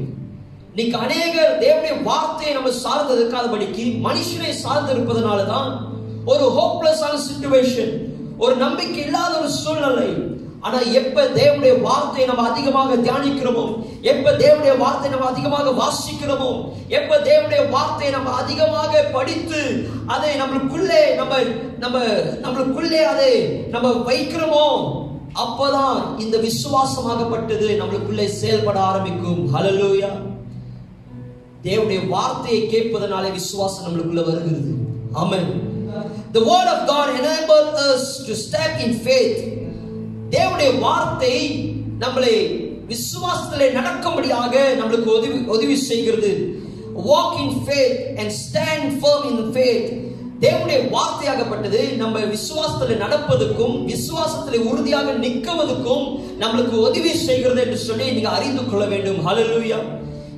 நீங்க 0.78 0.96
அநேக 1.04 1.34
தேவனுடைய 1.62 1.94
வார்த்தையை 2.08 2.52
நம்ம 2.56 2.72
சார்ந்து 2.84 3.14
இருக்காதபடிக்கு 3.16 3.84
மனுஷனை 4.06 4.52
சார்ந்து 4.64 4.92
இருப்பதனால 4.94 5.46
தான் 5.54 5.70
ஒரு 6.32 6.44
ஹோப்லெஸ்ஸான 6.58 7.20
சிச்சுவேஷன் 7.28 7.94
ஒரு 8.44 8.54
நம்பிக்கை 8.64 9.02
இல்லாத 9.04 9.32
ஒரு 9.40 9.50
சூழ்நிலை. 9.62 10.08
ஆனா 10.66 10.78
எப்ப 11.00 11.24
தேவனுடைய 11.38 11.74
வார்த்தையை 11.86 12.24
நம்ம 12.28 12.44
அதிகமாக 12.50 12.94
தியானிக்கிறோமோ 13.06 13.64
எப்ப 14.12 14.30
தேவனுடைய 14.42 14.74
வார்த்தை 14.82 15.08
நம்ம 15.12 15.26
அதிகமாக 15.32 15.72
வாசிக்கிறோமோ 15.80 16.50
எப்ப 16.98 17.18
தேவனுடைய 17.28 17.62
வார்த்தையை 17.74 18.10
நம்ம 18.16 18.32
அதிகமாக 18.42 19.02
படித்து 19.16 19.60
அதை 20.14 20.30
நம்மளுக்குள்ளே 20.42 21.02
நம்ம 21.20 21.34
நம்ம 21.84 21.98
நம்மளுக்குள்ளே 22.44 23.02
அதை 23.12 23.30
நம்ம 23.74 23.92
வைக்கிறோமோ 24.10 24.64
அப்பதான் 25.44 25.98
இந்த 26.24 26.36
விசுவாசமாகப்பட்டது 26.46 27.68
நம்மளுக்குள்ளே 27.80 28.26
செயல்பட 28.40 28.78
ஆரம்பிக்கும். 28.90 29.40
ஹலலூயா 29.54 30.10
தேவனுடைய 31.66 32.00
வார்த்தையை 32.14 32.60
கேட்பதனாலே 32.72 33.30
விசுவாசம் 33.38 33.86
நம்மளுக்குள்ள 33.86 34.24
வருகிறது. 34.28 34.72
Amen 35.22 35.48
the 36.36 36.42
word 36.50 36.68
of 36.74 36.80
god 36.92 37.08
enables 37.20 37.70
us 37.88 38.04
to 38.26 38.34
step 38.34 38.72
in 38.84 38.92
faith. 39.06 39.38
தேவனுடைய 40.30 40.78
வார்த்தை 40.78 41.34
நம்மளை 42.00 42.34
விசுவாசத்திலே 42.92 43.66
நடக்கும்படியாக 43.78 44.54
நம்மளுக்கு 44.80 45.10
உதவி 45.18 45.38
உதவி 45.56 45.76
செய்கிறது. 45.76 46.32
Walk 47.10 47.32
in 47.42 47.50
faith 47.68 48.18
and 48.20 48.30
stand 48.44 48.84
firm 49.02 49.22
in 49.30 49.52
faith. 49.52 49.86
தேவனுடைய 50.40 50.78
வார்த்தையாகப்பட்டது 50.94 51.96
நம்ம 51.96 52.18
விசுவாசத்தில் 52.18 53.02
நடப்பதற்கும் 53.02 53.76
விசுவாசத்தில் 53.92 54.66
உறுதியாக 54.70 55.12
நிற்குவதற்கும் 55.12 56.06
நம்மளுக்கு 56.40 56.76
உதவி 56.88 57.12
செய்கிறது 57.14 57.60
என்று 57.60 57.76
சொல்லி 57.76 58.10
நீங்க 58.10 58.28
அறிந்து 58.28 58.64
கொள்ள 58.64 58.84
வேண்டும். 58.86 59.20
ஹலலூயா 59.26 59.78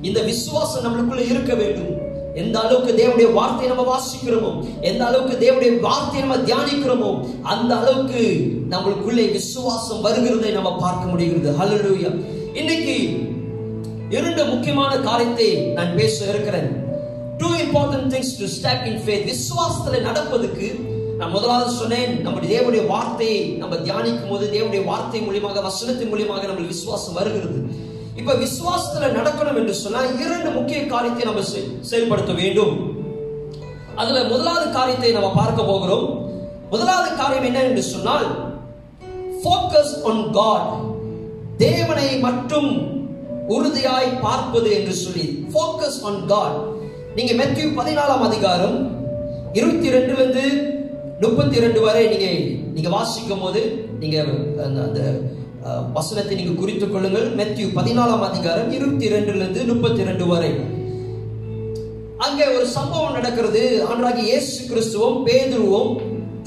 இந்த 0.01 0.21
விசுவாசம் 0.21 0.85
நம்மளுக்குள்ள 0.85 1.29
இருக்க 1.29 1.53
வேண்டும். 1.53 2.07
எந்த 2.41 2.55
அளவுக்கு 2.63 2.91
தேவனுடைய 2.99 3.29
வார்த்தையை 3.37 3.69
நம்ம 3.71 3.85
வாசிக்கிறோமோ 3.91 4.51
எந்த 4.89 5.01
அளவுக்கு 5.09 5.35
தேவனுடைய 5.45 5.71
வார்த்தையை 5.87 6.21
நம்ம 6.25 6.39
தியானிக்கிறோமோ 6.49 7.11
அந்த 7.53 7.71
அளவுக்கு 7.81 8.23
நம்மளுக்குள்ளே 8.73 9.25
விசுவாசம் 9.37 10.03
வருகிறதை 10.05 10.51
நம்ம 10.57 10.71
பார்க்க 10.83 11.11
முடிகிறது. 11.11 11.51
ஹலலூயா 11.61 12.11
இன்னைக்கு 12.59 12.97
இரண்டு 14.17 14.43
முக்கியமான 14.51 14.91
காரியத்தை 15.07 15.49
நான் 15.77 15.97
பேச 15.97 16.17
இருக்கிறேன். 16.33 16.69
Two 17.41 17.49
important 17.65 18.09
things 18.13 18.37
to 18.39 18.45
stock 18.57 18.87
in 18.91 19.01
faith 19.03 19.27
விசுவாசத்துல 19.33 19.99
நடப்பதுக்கு 20.07 20.69
நான் 21.19 21.33
முதலாவது 21.35 21.71
சொன்னேன் 21.81 22.11
நம்முடைய 22.25 22.49
தேவனுடைய 22.53 22.83
வார்த்தையை 22.93 23.39
நம்ம 23.61 23.77
தியானிக்கும் 23.85 24.31
போது 24.31 24.45
தேவனுடைய 24.55 24.83
வார்த்தை 24.89 25.21
மூலியமாக 25.27 25.63
வசனத்தின் 25.67 26.11
மூலியமாக 26.13 26.43
நம்மளுக்கு 26.49 26.75
விசுவாசம் 26.75 27.17
வருகிறது. 27.19 27.59
இப்ப 28.19 28.33
விசுவாசத்துல 28.35 29.09
நடக்கணும் 29.13 29.57
என்று 29.57 29.73
சொன்னா 29.75 30.01
இரண்டு 30.19 30.49
முக்கிய 30.49 30.85
காரியத்தை 30.85 31.25
நம்ம 31.25 31.41
செ- 31.49 31.81
செயல்படுத்த 31.81 32.33
வேண்டும். 32.33 32.73
அதுல 33.95 34.23
முதலாவது 34.23 34.71
காரியத்தை 34.71 35.11
நம்ம 35.11 35.33
பார்க்க 35.33 35.63
போகிறோம். 35.63 36.05
முதலாவது 36.69 37.15
காரியம் 37.15 37.43
என்ன 37.43 37.63
என்று 37.63 37.83
சொன்னால் 37.85 38.27
ஃபோக்கஸ் 39.41 39.93
ஆன் 40.03 40.31
காட் 40.31 40.69
தேவனை 41.57 42.19
மட்டும் 42.19 42.69
உறுதியாய் 43.47 44.19
பார்ப்பது 44.21 44.71
என்று 44.73 44.93
சொல்லி 44.95 45.25
ஃபோக்கஸ் 45.53 45.99
ஆன் 46.03 46.25
காட் 46.25 46.57
நீங்க 47.15 47.33
மெத்தியூ 47.33 47.67
பதினாலாம் 47.75 48.21
அதிகாரம் 48.21 48.77
இருபத்தி 49.53 49.89
ரெண்டுல 49.89 50.19
இருந்து 50.19 50.43
முப்பத்தி 51.21 51.59
ரெண்டு 51.59 51.81
வரை 51.81 52.07
நீங்க 52.07 52.27
நீங்க 52.73 52.89
வாசிக்கும் 52.89 53.39
போது 53.39 53.61
நீங்க 53.99 54.17
அந்த 54.63 54.79
அந்த 54.83 55.01
வசனத்தை 55.95 56.35
நீங்க 56.39 56.53
குறித்துக் 56.59 56.91
கொள்ளுங்கள். 56.93 57.25
மெத்தியூ 57.39 57.67
பதினாலாம் 57.77 58.23
அதிகாரம் 58.27 58.69
இருபத்தி 58.75 59.07
ரெண்டுல 59.13 59.41
இருந்து 59.43 59.63
முப்பத்தி 59.71 60.07
ரெண்டு 60.09 60.25
வரை. 60.31 60.51
அங்கே 62.25 62.45
ஒரு 62.57 62.65
சம்பவம் 62.77 63.15
நடக்கிறது. 63.17 63.61
ஆண்டராகி 63.89 64.23
இயேசு 64.29 64.55
கிறிஸ்துவும் 64.69 65.19
பேதுருவும் 65.27 65.91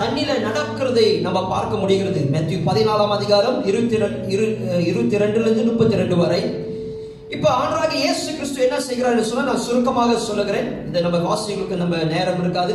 தண்ணில 0.01 0.31
நடக்கிறதை 0.47 1.07
நம்ம 1.27 1.39
பார்க்க 1.55 1.81
முடிகிறது. 1.83 2.21
மெத்தியூ 2.35 2.59
பதினாலாம் 2.69 3.15
அதிகாரம் 3.17 3.59
இருபத்தி 3.71 3.97
இரு 4.35 4.47
இருபத்தி 4.91 5.23
ரெண்டுல 5.23 5.47
இருந்து 5.49 5.69
முப்பத்தி 5.71 6.01
ரெண்டு 6.03 6.17
வரை. 6.23 6.43
இப்ப 7.37 7.47
ஆண்டராகி 7.61 7.99
இயேசு 8.05 8.29
கிறிஸ்து 8.39 8.65
என்ன 8.67 8.79
செய்கிறார்னு 8.89 9.29
சொன்னா 9.31 9.45
நான் 9.51 9.65
சுருக்கமாக 9.67 10.17
சொல்லுகிறேன். 10.29 10.71
இந்த 10.87 11.01
நம்ம 11.07 11.21
வாசிகளுக்கு 11.29 11.83
நம்ம 11.83 12.03
நேரம் 12.15 12.41
இருக்காது. 12.45 12.75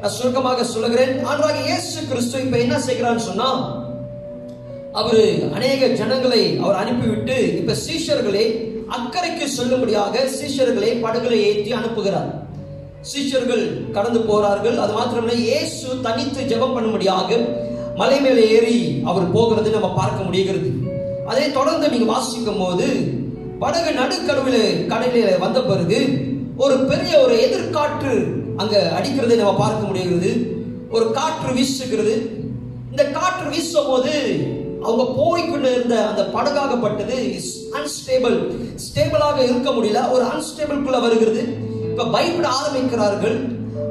நான் 0.00 0.16
சுருக்கமாக 0.18 0.64
சொல்லுகிறேன். 0.74 1.14
ஆண்டராகி 1.30 1.62
இயேசு 1.70 2.00
கிறிஸ்து 2.10 2.44
இப்ப 2.46 2.58
என்ன 2.66 2.76
செய்கிறான்னு 2.88 3.28
சொன்னா 3.30 3.48
அவர் 4.98 5.24
அநேக 5.56 5.88
ஜனங்களை 5.98 6.42
அவர் 6.62 6.78
அனுப்பிவிட்டு 6.82 7.36
இப்ப 7.58 7.74
சீஷர்களை 7.86 8.44
அக்கறைக்கு 8.96 9.46
சொல்லும்படியாக 9.56 10.24
சீஷர்களை 10.38 10.90
படகுல 11.04 11.34
ஏற்றி 11.48 11.70
அனுப்புகிறார். 11.72 12.30
சீஷர்கள் 13.10 13.62
கடந்து 13.96 14.20
போறார்கள். 14.30 14.76
அது 14.84 14.92
மாத்திரமல்ல 14.98 15.36
இயேசு 15.44 15.88
தனித்து 16.06 16.40
ஜெபம் 16.50 16.74
பண்ணும்படியாக 16.76 17.38
மலை 18.00 18.18
மேலே 18.20 18.42
ஏறி 18.56 18.76
அவர் 19.10 19.32
போகிறது 19.36 19.70
நம்ம 19.76 19.90
பார்க்க 20.00 20.26
முடிகிறது. 20.26 20.70
அதை 21.30 21.46
தொடர்ந்து 21.58 21.86
நீங்க 21.92 22.08
வாசிக்கும் 22.12 22.60
போது 22.62 22.88
படகு 23.62 23.90
நடுக்கடவுல 24.00 24.58
கடலில 24.92 25.38
வந்த 25.44 25.60
பிறகு 25.70 26.00
ஒரு 26.64 26.76
பெரிய 26.90 27.12
ஒரு 27.24 27.34
எதிர்காற்று 27.46 28.14
அங்க 28.62 28.76
அடிக்கிறதை 28.98 29.36
நம்ம 29.40 29.54
பார்க்க 29.64 29.88
முடிகிறது. 29.90 30.30
ஒரு 30.90 31.06
காற்று 31.18 31.50
வீசுகிறது. 31.58 32.14
இந்த 32.90 33.02
காற்று 33.18 33.46
வீசும் 33.50 33.90
போது 33.90 34.14
அவங்க 34.86 35.04
போய்கொண்டு 35.18 35.68
இருந்த 35.74 35.96
அந்த 36.10 36.22
படகாகப்பட்டது 36.34 37.16
அன்ஸ்டேபிள் 37.78 38.36
ஸ்டேபிளாக 38.84 39.38
இருக்க 39.48 39.70
முடியல. 39.70 40.00
ஒரு 40.14 40.24
அன்ஸ்டேபிள்குள்ள 40.32 41.00
வருகிறது. 41.06 41.42
இப்ப 41.90 42.06
பயப்பட 42.14 42.48
ஆரம்பிக்கிறார்கள். 42.58 43.38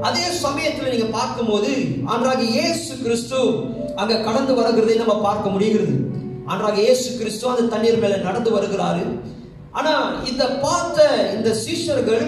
அதே 0.07 0.25
சமயத்துல 0.45 0.91
நீங்க 0.93 1.07
பார்க்கும்போது 1.17 1.71
அன்றாக 2.05 2.41
இயேசு 2.43 2.91
கிறிஸ்து 3.03 3.41
அங்க 3.95 4.21
கடந்து 4.27 4.53
வருகிறதை 4.59 4.95
நம்ம 4.97 5.15
பார்க்க 5.27 5.49
முடிகிறது. 5.49 5.95
அன்றாக 6.45 6.79
இயேசு 6.81 7.09
கிறிஸ்து 7.17 7.49
அந்த 7.49 7.67
தண்ணீர் 7.73 8.01
மேல 8.03 8.17
நடந்து 8.27 8.51
வருகிறாரு. 8.57 9.03
ஆனா 9.71 9.93
இந்த 10.29 10.43
பார்த்த 10.65 11.07
இந்த 11.35 11.49
சீஷர்கள் 11.65 12.25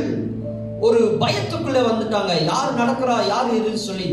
ஒரு 0.87 0.99
பயத்துக்குள்ள 1.19 1.79
வந்துட்டாங்க. 1.89 2.33
யார் 2.51 2.77
நடக்கிறா 2.81 3.15
யார் 3.27 3.49
இதுன்னு 3.55 3.81
சொல்லி 3.89 4.09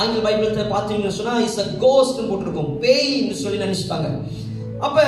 ஆங்கில 0.00 0.22
பைபிளத்தை 0.26 0.64
பார்த்தீங்கன்னு 0.74 1.18
சொன்னா 1.18 1.34
இஸ் 1.46 1.60
அ 1.64 1.66
கோஸ்ட்னு 1.84 2.28
போட்டிருக்கும். 2.28 2.70
பேய்ன்னு 2.84 3.40
சொல்லி 3.42 3.64
நினைச்சிட்டாங்க 3.64 4.08
அப்ப 4.86 4.98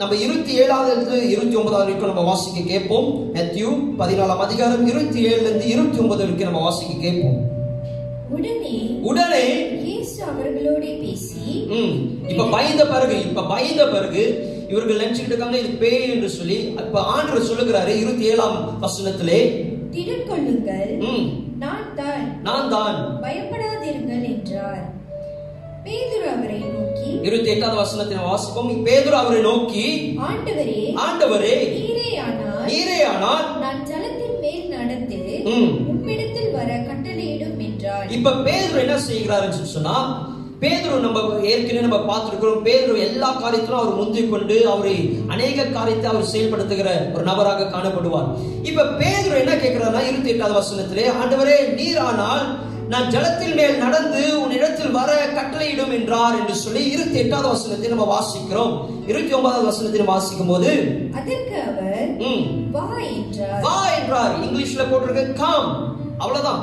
நம்ம 0.00 0.12
இருபத்தி 0.24 0.52
ஏழாவது 0.62 0.90
இருந்து 0.94 1.16
இருபத்தி 1.32 1.56
ஒன்பதாவது 1.60 1.84
வரைக்கும் 1.84 2.10
நம்ம 2.12 2.24
வாசிக்க 2.28 2.60
கேட்போம். 2.72 3.08
மேத்யூ 3.34 3.70
பதினாலாம் 4.00 4.44
அதிகாரம் 4.46 4.86
இருபத்தி 4.92 5.20
ஏழுல 5.30 5.48
இருந்து 5.48 5.66
இருபத்தி 5.74 6.00
ஒன்பது 6.04 6.22
வரைக்கும் 6.24 6.50
நம்ம 6.50 6.62
வாசிக்க 6.68 6.94
கேட்போம். 7.06 7.38
உடனே 8.36 8.76
உடனே 9.10 9.44
அவர்களோடே 10.32 10.90
பேசி 11.02 11.44
இப்ப 12.32 12.44
பயந்த 12.54 12.82
பிறகு 12.92 13.16
இப்ப 13.28 13.44
பயந்த 13.52 13.82
பிறகு 13.94 14.22
இவர்கள் 14.70 15.00
நினைச்சுக்கிட்டு 15.02 15.32
இருக்காங்க 15.32 15.58
இது 15.58 15.70
பேய் 15.82 16.10
என்று 16.14 16.28
சொல்லி 16.36 16.58
இப்ப 16.82 17.00
ஆண்டவர் 17.14 17.48
சொல்லுகிறாரு 17.50 17.92
இருபத்தி 18.02 18.24
ஏழாம் 18.32 18.56
வசனத்திலே 18.84 19.40
திடன் 19.92 20.26
கொள்ளுங்கள் 20.28 20.90
ம், 21.08 21.26
நான் 21.58 21.88
தான். 21.96 22.26
நான் 22.42 22.70
தான். 22.70 22.98
பயப்படாதிருங்கள் 23.24 24.26
என்றார். 24.30 24.84
பேதுரு 25.86 26.26
அவரை 26.32 26.58
நோக்கி 26.66 27.08
இருபத்தி 27.22 27.50
எட்டாவது 27.52 27.78
வசனத்தை 27.78 28.14
நம்ம 28.14 28.30
வாசிப்போம் 28.30 28.84
பேதுரு 28.86 29.16
அவரை 29.20 29.40
நோக்கி 29.46 29.86
ஆண்டவரே 30.26 30.76
ஆண்டவரே 31.04 31.54
நீரே 31.74 32.10
ஆனால் 32.24 32.66
நீரே 32.68 32.98
ஆனால் 33.08 33.46
நான் 33.62 33.80
ஜலத்தின் 33.88 34.36
மேல் 34.42 34.68
நடந்து. 34.74 35.18
உம்மிடத்தில் 35.92 36.52
வர 36.52 36.70
கட்டளையிடும் 36.84 37.58
என்றார். 37.60 38.06
இப்ப 38.16 38.36
பேதுரு 38.46 38.82
என்ன 38.84 38.96
செய்கிறாருன்னு 39.06 39.72
சொன்னா 39.74 39.96
பேதுரு 40.62 40.96
நம்ம 41.04 41.20
ஏற்கனவே 41.50 41.84
நம்ம 41.86 42.00
பார்த்திருக்கிறோம். 42.08 42.60
பேதுரு 42.66 42.98
எல்லா 43.06 43.28
காரியத்திலும் 43.42 43.80
அவர் 43.82 43.98
முந்திக் 44.00 44.32
கொண்டு 44.32 44.56
அவரை 44.72 44.96
அநேக 45.34 45.64
காரியத்தை 45.76 46.08
அவர் 46.10 46.28
செயல்படுத்துகிற 46.32 46.90
ஒரு 47.14 47.24
நபராக 47.30 47.70
காணப்படுவார். 47.76 48.28
இப்ப 48.68 48.90
பேதுரு 49.00 49.38
என்ன 49.44 49.54
கேட்கிறாருன்னா 49.62 50.02
இருபத்தி 50.08 50.32
எட்டாவது 50.34 50.58
வசனத்திலே 50.60 51.06
ஆண்டவரே 51.20 51.56
நீரானால் 51.78 52.44
நான் 52.92 53.10
ஜலத்தின் 53.14 53.56
மேல் 53.58 53.82
நடந்து 53.82 54.22
உன் 54.40 54.54
இடத்தில் 54.56 54.96
வர 54.96 55.10
கட்டளையிடும் 55.36 55.92
என்றார் 55.98 56.38
என்று 56.40 56.54
சொல்லி 56.62 56.82
இருபத்தி 56.94 57.18
எட்டாவது 57.22 57.48
வசனத்தை 57.52 57.90
நம்ம 57.92 58.06
வாசிக்கிறோம். 58.12 58.74
இருபத்தி 59.10 59.34
ஒன்பதாவது 59.38 59.68
வசனத்தை 59.70 60.06
வாசிக்கும் 60.10 60.50
போது 60.52 60.72
அதற்கு 61.18 61.56
அவர் 61.68 62.10
வா 62.74 62.84
என்றார். 63.14 63.62
வா 63.66 63.76
என்றார். 63.98 64.34
இங்கிலீஷ்ல 64.44 64.84
போட்டிருக்க 64.90 65.24
காம் 65.42 65.70
அவ்வளவுதான். 66.22 66.62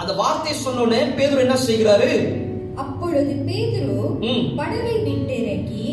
அந்த 0.00 0.12
வார்த்தை 0.22 0.54
சொன்னோடனே 0.66 1.02
பேதுரு 1.18 1.44
என்ன 1.46 1.58
செய்கிறாரு? 1.68 2.12
அப்பொழுது 3.12 3.34
பேதுரு. 3.46 3.96
படவை 4.58 4.92
விட்டிறங்கி 5.06 5.88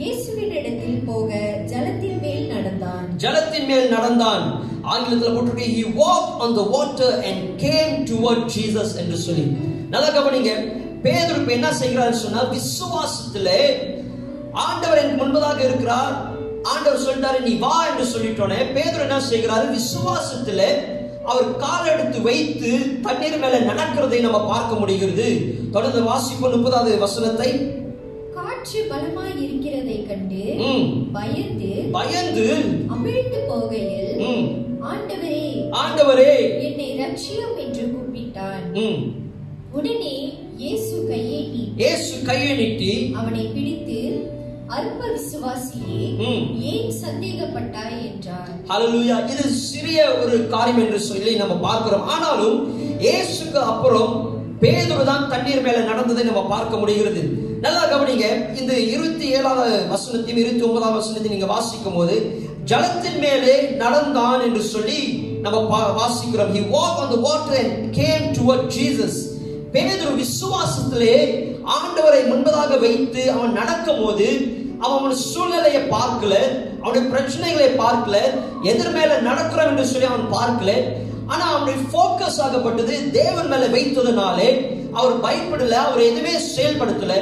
இயேசுவினிடத்தில் 0.00 1.04
போக 1.08 1.28
ஜலத்தின் 1.72 2.18
மேல் 2.24 2.46
நடந்தான். 2.54 3.04
ஜலத்தின் 3.22 3.68
மேல் 3.68 3.86
நடந்தான். 3.92 4.46
ஆங்கிலத்தில் 4.92 5.36
போட்டிருக்கு 5.36 5.68
he 5.76 5.84
walked 6.00 6.34
on 6.44 6.50
the 6.58 6.64
water 6.74 7.10
and 7.28 7.38
came 7.64 7.92
toward 8.10 8.40
Jesus 8.56 8.90
என்று 9.02 9.18
சொல்லி. 9.26 9.46
நல்லா 9.92 10.08
கவனிங்க. 10.16 10.54
பேதுரு 11.04 11.38
இப்ப 11.42 11.54
என்ன 11.58 11.70
செய்கிறார் 11.82 12.20
சொன்னா 12.24 12.42
விசுவாசத்திலே 12.56 13.62
ஆண்டவர் 14.66 15.02
எனக்கு 15.04 15.20
முன்பதாக 15.22 15.62
இருக்கிறார். 15.68 16.14
ஆண்டவர் 16.72 17.04
சொல்லிட்டாரு 17.06 17.40
நீ 17.48 17.54
வா 17.64 17.76
என்று 17.90 18.06
சொல்லிட்டோனே 18.14 18.60
பேதுரு 18.78 19.06
என்ன 19.08 19.20
செய்கிறாரு? 19.32 19.66
விசுவாசத்திலே 19.78 20.70
அவர் 21.26 21.48
கால் 21.58 21.90
எடுத்து 21.92 22.18
வைத்து 22.22 22.70
தண்ணீர் 23.02 23.40
மேல 23.40 23.56
நடக்கிறதை 23.68 24.18
நம்ம 24.22 24.38
பார்க்க 24.46 24.80
முடிகிறது. 24.80 25.26
தொடர்ந்து 25.72 26.00
வாசிப்போம் 26.08 26.54
முப்பதாவது 26.54 26.98
வசனத்தை. 26.98 27.50
காற்று 28.36 28.80
பலமாய் 28.90 29.36
இருக்கிறதை 29.44 29.98
கண்டு 30.04 30.42
பயந்து 31.12 31.70
பயந்து 31.92 32.46
அமிழ்ந்து 32.94 33.40
போகையில் 33.48 34.24
ஆண்டவரே 34.88 35.38
ஆண்டவரே. 35.80 36.32
என்னை 36.66 36.88
ரட்சியம் 37.00 37.54
என்று 37.62 37.84
கூப்பிட்டான். 37.92 38.66
ம், 38.80 39.00
உடனே 39.72 40.14
இயேசு 40.58 40.96
கையை 41.08 41.40
நீட்டி 41.46 41.62
இயேசு 41.80 42.14
கையை 42.24 42.52
நீட்டி 42.56 42.92
அவனை 43.18 43.42
பிடித்து 43.48 43.85
அற்ப 44.68 45.06
விசுவாசியே. 45.06 46.06
ஏன் 46.60 46.92
சந்தேகப்பட்டாய் 47.04 47.98
என்றார். 48.10 48.52
ஹalleluya. 48.68 49.30
இது 49.32 49.48
சிறிய 49.48 50.14
ஒரு 50.22 50.48
காரியம் 50.48 50.80
என்று 50.84 51.00
சொல்லி 51.00 51.34
நம்ம 51.34 51.54
பார்க்கிறோம். 51.54 52.06
ஆனாலும் 52.06 52.56
இயேசுக்கு 53.00 53.60
அப்புறம் 53.72 54.40
பேதுரு 54.60 55.04
தான் 55.04 55.28
தண்ணீர் 55.28 55.62
மேல 55.62 55.78
நடந்ததை 55.78 56.24
நம்ம 56.24 56.44
பார்க்க 56.44 56.76
முடிகிறது. 56.76 57.22
நல்லா 57.60 57.82
கவனிங்க. 57.92 58.56
இந்த 58.58 58.78
இருபத்தி 58.78 59.26
ஏழாவது 59.30 59.76
வசனத்தையும் 59.92 60.42
இருபத்தி 60.42 60.62
ஒன்பதாவது 60.62 60.98
வசனத்தையும் 61.00 61.36
நீங்க 61.36 61.46
வாசிக்கும் 61.46 61.94
போது 61.94 62.44
ஜலத்தின் 62.64 63.18
மேலே 63.18 63.60
நடந்தான் 63.60 64.40
என்று 64.40 64.62
சொல்லி 64.62 65.00
நம்ம 65.42 65.80
வாசிக்கிறோம். 66.00 66.52
He 66.56 66.62
walked 66.76 67.00
on 67.04 67.10
the 67.10 67.20
water 67.28 67.54
and 67.62 67.96
came 67.96 68.26
toward 68.38 68.62
Jesus. 68.68 69.35
பேதுரு 69.76 70.12
விசுவாசத்திலே 70.20 71.16
ஆண்டவரை 71.76 72.20
முன்பதாக 72.32 72.80
வைத்து 72.80 73.32
அவன் 73.32 73.52
நடக்கும் 73.52 74.04
போது 74.04 74.28
அவன் 74.78 75.14
சூழ்நிலையை 75.14 75.82
பார்க்கல 75.82 76.34
அவனுடைய 76.82 77.04
பிரச்சனைகளை 77.12 77.68
பார்க்கல 77.82 78.16
எதிர் 78.62 78.90
மேல 78.90 79.20
நடக்கிறோம் 79.20 79.66
என்று 79.66 79.86
சொல்லி 79.86 80.06
அவன் 80.06 80.26
பார்க்கல. 80.36 80.72
ஆனா 81.26 81.44
அவனுடைய 81.52 81.78
ஃபோக்கஸ் 81.92 82.40
ஆகப்பட்டது 82.44 83.10
தேவன் 83.10 83.48
மேல 83.48 83.66
வைத்ததுனாலே 83.66 84.48
அவர் 84.92 85.16
பயப்படல 85.24 85.70
அவர் 85.70 86.00
எதுவுமே 86.00 86.34
செயல்படுத்தல. 86.56 87.14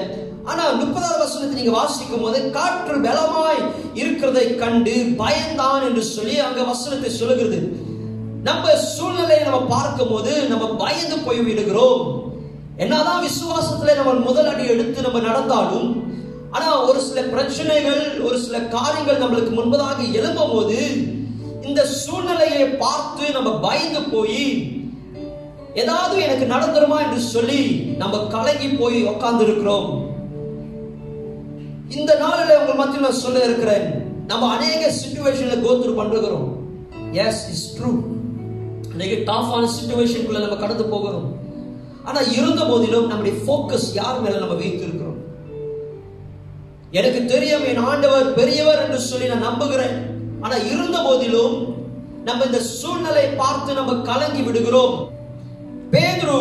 ஆனா 0.44 0.73
முப்பதாவது 0.73 1.18
வசனத்தை 1.18 1.54
நீங்க 1.54 1.70
வாசிக்கும் 1.70 2.20
போது 2.20 2.50
காற்று 2.50 2.96
பலமாய் 2.96 3.62
இருக்கிறதை 3.94 4.56
கண்டு 4.56 4.94
பயந்தான் 5.23 5.87
என்று 5.88 6.02
சொல்லி 6.02 6.38
அங்க 6.38 6.62
வசனத்தை 6.62 7.11
சொல்லுகிறது. 7.11 7.61
நம்ம 8.42 8.75
சூழ்நிலையை 8.76 9.44
நம்ம 9.44 9.61
பார்க்கும் 9.61 10.11
போது 10.11 10.49
நம்ம 10.49 10.66
பயந்து 10.66 11.18
போய் 11.18 11.38
விடுகிறோம். 11.38 12.33
என்னதான் 12.76 13.25
விசுவாசத்துல 13.25 13.95
நம்ம 13.97 14.12
முதல் 14.12 14.47
அடி 14.47 14.67
எடுத்து 14.67 15.02
நம்ம 15.02 15.19
நடந்தாலும் 15.19 16.13
ஆனா 16.50 16.84
ஒரு 16.84 17.00
சில 17.00 17.21
பிரச்சனைகள் 17.23 18.21
ஒரு 18.21 18.39
சில 18.39 18.58
காரியங்கள் 18.58 19.23
நம்மளுக்கு 19.23 19.52
முன்பதாக 19.58 19.99
எழும்பும் 20.13 20.52
போது 20.52 20.78
இந்த 21.63 21.84
சூழ்நிலையை 21.84 22.69
பார்த்து 22.69 23.30
நம்ம 23.30 23.50
பயந்து 23.58 24.00
போய் 24.00 24.47
ஏதாவது 25.75 26.23
எனக்கு 26.23 26.54
நடந்துருமா 26.54 26.99
என்று 27.06 27.21
சொல்லி 27.21 27.95
நம்ம 27.97 28.19
கலங்கி 28.19 28.69
போய் 28.69 29.02
உட்கார்ந்து 29.02 29.45
இருக்கிறோம் 29.45 29.89
இந்த 31.89 32.15
நாளில் 32.15 32.58
உங்கள் 32.58 32.76
மத்தியில் 32.76 33.02
நான் 33.02 33.23
சொல்ல 33.23 33.45
இருக்கிறேன் 33.45 33.87
நம்ம 34.26 34.56
அநேக 34.56 34.93
சுச்சுவேஷன்ல 35.00 35.56
கோத்ரு 35.65 35.95
பண்றோம் 36.00 36.47
எஸ் 37.13 37.50
இஸ் 37.50 37.78
ட்ரூ 37.78 37.91
இன்னைக்கு 38.91 39.32
டாஃபான 39.32 39.69
சுச்சுவேஷனுக்குள்ள 39.76 40.41
நம்ம 40.41 40.56
கடந்து 40.56 40.84
போகிறோம். 40.84 41.44
ஆனா 42.04 42.21
இருந்த 42.38 42.62
போதிலும் 42.64 43.06
நம்முடைய 43.06 43.34
ஃபோக்கஸ் 43.45 43.88
யார் 43.95 44.21
மேல 44.21 44.38
நம்ம 44.38 44.54
வைத்திருக்கிறோம் 44.54 45.21
எனக்கு 46.90 47.25
தெரியும் 47.25 47.64
என் 47.64 47.84
ஆண்டவர் 47.90 48.34
பெரியவர் 48.34 48.82
என்று 48.82 49.00
சொல்லி 49.00 49.28
நான் 49.28 49.49
நம்புகிறேன். 49.49 49.97
ஆனா 50.40 50.56
இருந்த 50.56 50.97
போதிலும் 51.06 51.54
நம்ம 52.25 52.45
இந்த 52.45 52.60
சூழ்நிலை 52.60 53.25
பார்த்து 53.40 53.75
நம்ம 53.75 53.95
கலங்கி 53.95 54.43
விடுகிறோம். 54.43 54.95
பேதுரு 55.93 56.38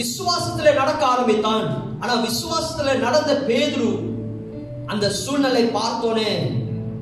விசுவாசத்துல 0.00 0.74
நடக்க 0.80 1.02
ஆரம்பித்தான். 1.06 1.66
ஆனா 2.00 2.14
விசுவாசத்துல 2.26 2.98
நடந்த 2.98 3.32
பேதுரு 3.48 3.90
அந்த 4.86 5.06
சூழ்நிலை 5.22 5.64
பார்த்தோனே 5.78 6.30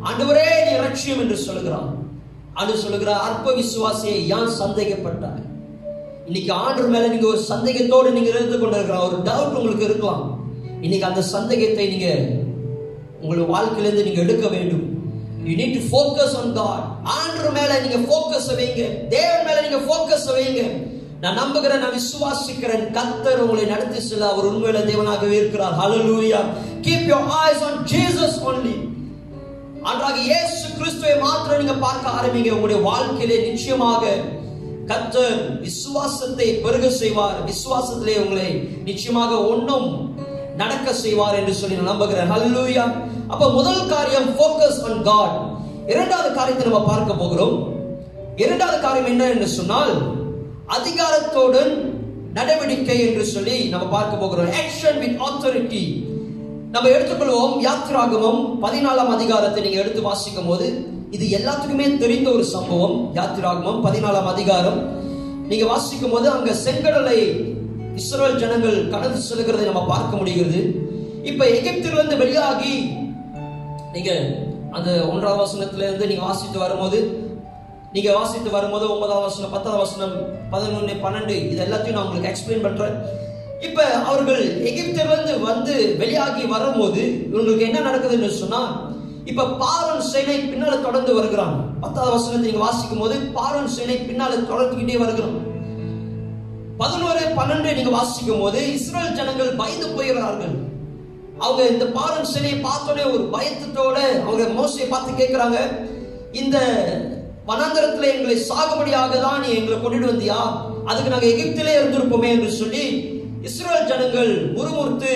ஆண்டவரே 0.08 0.46
நீ 0.66 0.72
லட்சியம் 0.84 1.22
என்று 1.24 1.36
சொல்லுகிறான். 1.36 1.90
அது 2.54 2.72
சொல்லுகிறார் 2.76 3.24
அற்ப 3.28 3.52
விசுவாசியை 3.52 4.18
ஏன் 4.36 4.54
சந்தேகப்பட்டார் 4.60 5.42
இன்னைக்கு 6.28 6.52
ஆண்டு 6.52 6.82
மேல 6.92 7.06
நீங்க 7.12 7.26
ஒரு 7.26 7.40
சந்தேகத்தோடு 7.48 8.08
நீங்க 8.16 8.30
இருந்து 8.34 8.58
கொண்டிருக்கலாம் 8.58 9.06
ஒரு 9.08 9.16
டவுட் 9.26 9.56
உங்களுக்கு 9.58 9.84
இருக்கலாம். 9.88 10.22
இன்னைக்கு 10.84 11.06
அந்த 11.08 11.22
சந்தேகத்தை 11.22 11.84
நீங்க 11.88 12.08
உங்களுடைய 13.20 13.46
வாழ்க்கையிலிருந்து 13.54 14.06
நீங்க 14.06 14.20
எடுக்க 14.26 14.46
வேண்டும். 14.54 14.84
You 15.46 15.52
need 15.60 15.74
to 15.76 15.82
focus 15.90 16.34
on 16.40 16.52
God 16.58 16.84
ஆண்டு 17.18 17.50
மேல 17.56 17.70
நீங்க 17.84 17.98
ஃபோக்கஸ் 18.06 18.48
வைங்க. 18.60 18.82
தேவன் 19.14 19.44
மேல 19.48 19.58
நீங்க 19.66 19.80
ஃபோக்கஸ் 19.88 20.26
வைங்க. 20.36 20.62
நான் 21.22 21.40
நம்புகிறேன் 21.40 21.82
நான் 21.84 21.98
விசுவாசிக்கிறேன். 22.00 22.86
கத்தர் 22.96 23.42
உங்களை 23.44 23.64
நடத்தி 23.64 24.00
செல்ல 24.00 24.30
அவர் 24.32 24.48
உண்மையில 24.50 24.80
தேவனாகவே 24.90 25.36
இருக்கிறார். 25.40 25.76
Hallelujah 25.80 26.40
keep 26.86 27.08
your 27.10 27.28
eyes 27.42 27.60
on 27.68 27.76
Jesus 27.92 28.38
only. 28.50 28.76
அன்றாக 29.90 30.16
இயேசு 30.28 30.64
கிறிஸ்துவை 30.78 31.16
மாத்திரம் 31.26 31.60
நீங்க 31.62 31.76
பார்க்க 31.86 32.16
ஆரம்பிங்க. 32.18 32.50
உங்களுடைய 32.56 32.80
வாழ்க்கையிலே 32.88 33.38
நிச்சயமாக 33.50 34.04
கர்த்தர் 34.90 35.38
விசுவாசத்தை 35.64 36.46
பெருக 36.64 36.86
செய்வார். 37.02 37.38
விசுவாசத்திலே 37.50 38.16
உங்களை 38.24 38.48
நிச்சயமாக 38.88 39.32
ஒன்றும் 39.52 39.88
நடக்க 40.60 40.88
செய்வார் 41.04 41.38
என்று 41.40 41.54
சொல்லி 41.60 41.78
நான் 41.78 41.92
நம்புகிறேன். 41.92 42.30
ஹalleluya 42.34 42.84
அப்ப 43.32 43.44
முதல் 43.58 43.82
காரியம் 43.92 44.28
ஃபோக்கஸ் 44.36 44.80
ஆன் 44.88 45.02
காட் 45.02 45.36
இரண்டாவது 45.92 46.30
காரியத்தை 46.38 46.64
நம்ம 46.66 46.82
பார்க்க 46.90 47.20
போகிறோம். 47.22 47.56
இரண்டாவது 48.44 48.78
காரியம் 48.84 49.10
என்ன 49.12 49.24
என்று 49.34 49.48
சொன்னால் 49.58 49.94
அதிகாரத்துடன் 50.76 51.72
நடவடிக்கை 52.38 52.96
என்று 53.06 53.24
சொல்லி 53.34 53.56
நம்ம 53.72 53.86
பார்க்க 53.96 54.22
போகிறோம். 54.22 54.54
ஆக்ஷன் 54.60 54.98
வித் 55.02 55.20
ஆத்தாரிட்டி 55.26 55.84
நம்ம 56.74 56.88
எடுத்துக்கொள்வோம் 56.94 57.54
யாத்ராகமம் 57.66 58.40
பதினாலாம் 58.64 59.12
அதிகாரத்தை 59.16 59.60
நீங்க 59.62 59.78
எடுத்து 59.82 60.00
வாசிக்கும் 60.08 60.48
போது 60.48 60.68
இது 61.14 61.24
எல்லாத்துக்குமே 61.38 61.86
தெரிந்த 62.02 62.28
ஒரு 62.36 62.44
சம்பவம். 62.52 62.94
யாத்திராகமம் 63.16 63.82
பதினாலாம் 63.86 64.28
அதிகாரம். 64.32 64.78
நீங்க 65.50 65.64
வாசிக்கும் 65.72 66.14
போது 66.14 66.26
அங்க 66.34 66.50
செங்கடலை 66.64 67.18
இஸ்ரேல் 68.00 68.40
ஜனங்கள் 68.42 68.78
கடந்து 68.94 69.20
செல்கிறதை 69.26 69.64
நம்ம 69.68 69.82
பார்க்க 69.90 70.20
முடிகிறது. 70.20 70.60
இப்ப 71.30 71.44
எகிப்திலிருந்து 71.56 72.16
வெளியாகி 72.22 72.74
நீங்க 73.94 74.12
அந்த 74.76 74.90
ஒன்றாவது 75.10 75.42
வசனத்துல 75.44 75.86
இருந்து 75.88 76.08
நீங்க 76.10 76.24
வாசித்து 76.30 76.58
வரும்போது 76.64 77.00
நீங்க 77.96 78.10
வாசித்து 78.18 78.50
வரும்போது 78.56 78.84
ஒன்பதாம் 78.94 79.26
வசனம் 79.26 79.54
பத்தாவது 79.56 79.82
வசனம் 79.84 80.14
பதினொன்னு 80.54 80.96
பன்னெண்டு 81.04 81.36
இது 81.50 81.60
எல்லாத்தையும் 81.66 81.96
நான் 81.96 82.06
உங்களுக்கு 82.06 82.32
எக்ஸ்பிளைன் 82.32 82.66
பண்றேன். 82.66 82.96
இப்ப 83.66 83.84
அவர்கள் 84.08 84.42
எகிப்திலிருந்து 84.70 85.34
வந்து 85.50 85.74
வெளியாகி 86.02 86.44
வரும்போது 86.54 87.04
இவங்களுக்கு 87.30 87.68
என்ன 87.68 87.84
நடக்குதுன்னு 87.88 88.32
சொன்னா 88.42 88.62
இப்ப 89.26 89.46
பாரன் 89.60 90.04
சேனை 90.10 90.36
பின்னால 90.42 90.74
தொடர்ந்து 90.82 91.12
வருகிறான். 91.14 91.54
பத்தாவது 91.82 92.14
வசனத்தை 92.14 92.46
நீங்க 92.46 92.62
வாசிக்கும் 92.64 93.02
போது 93.02 93.16
பாரன் 93.36 93.72
சேனை 93.76 93.96
பின்னால 94.00 94.32
தொடர்ந்துகிட்டே 94.50 94.96
வருகிறோம் 95.02 95.36
பதினோரு 96.80 97.22
பன்னெண்டு 97.38 97.74
நீங்க 97.76 97.90
வாசிக்கும் 97.90 98.40
போது 98.40 98.60
இஸ்ரேல் 98.76 99.16
ஜனங்கள் 99.18 99.58
பயந்து 99.60 99.88
போயிடுறார்கள் 99.96 100.54
அவங்க 101.40 101.62
இந்த 101.68 101.84
பாரன் 101.96 102.30
சேனையை 102.32 102.58
பார்த்தோடனே 102.60 103.04
ஒரு 103.14 103.24
பயத்தோட 103.34 103.96
அவங்க 104.26 104.44
மோசையை 104.58 104.88
பார்த்து 104.88 105.20
கேட்கிறாங்க 105.20 105.58
இந்த 106.32 106.56
வனாந்தரத்துல 107.48 108.10
எங்களை 108.12 108.36
சாகுபடியாக 108.42 109.16
தான் 109.20 109.42
நீ 109.42 109.48
எங்களை 109.54 109.76
கொண்டுட்டு 109.78 110.12
வந்தியா? 110.12 110.38
அதுக்கு 110.88 111.12
நாங்க 111.12 111.28
எகிப்திலே 111.32 111.74
இருந்திருப்போமே 111.78 112.28
என்று 112.34 112.50
சொல்லி 112.52 112.84
இஸ்ரேல் 113.42 113.88
ஜனங்கள் 113.88 114.30
முறுமுறுத்து 114.56 115.12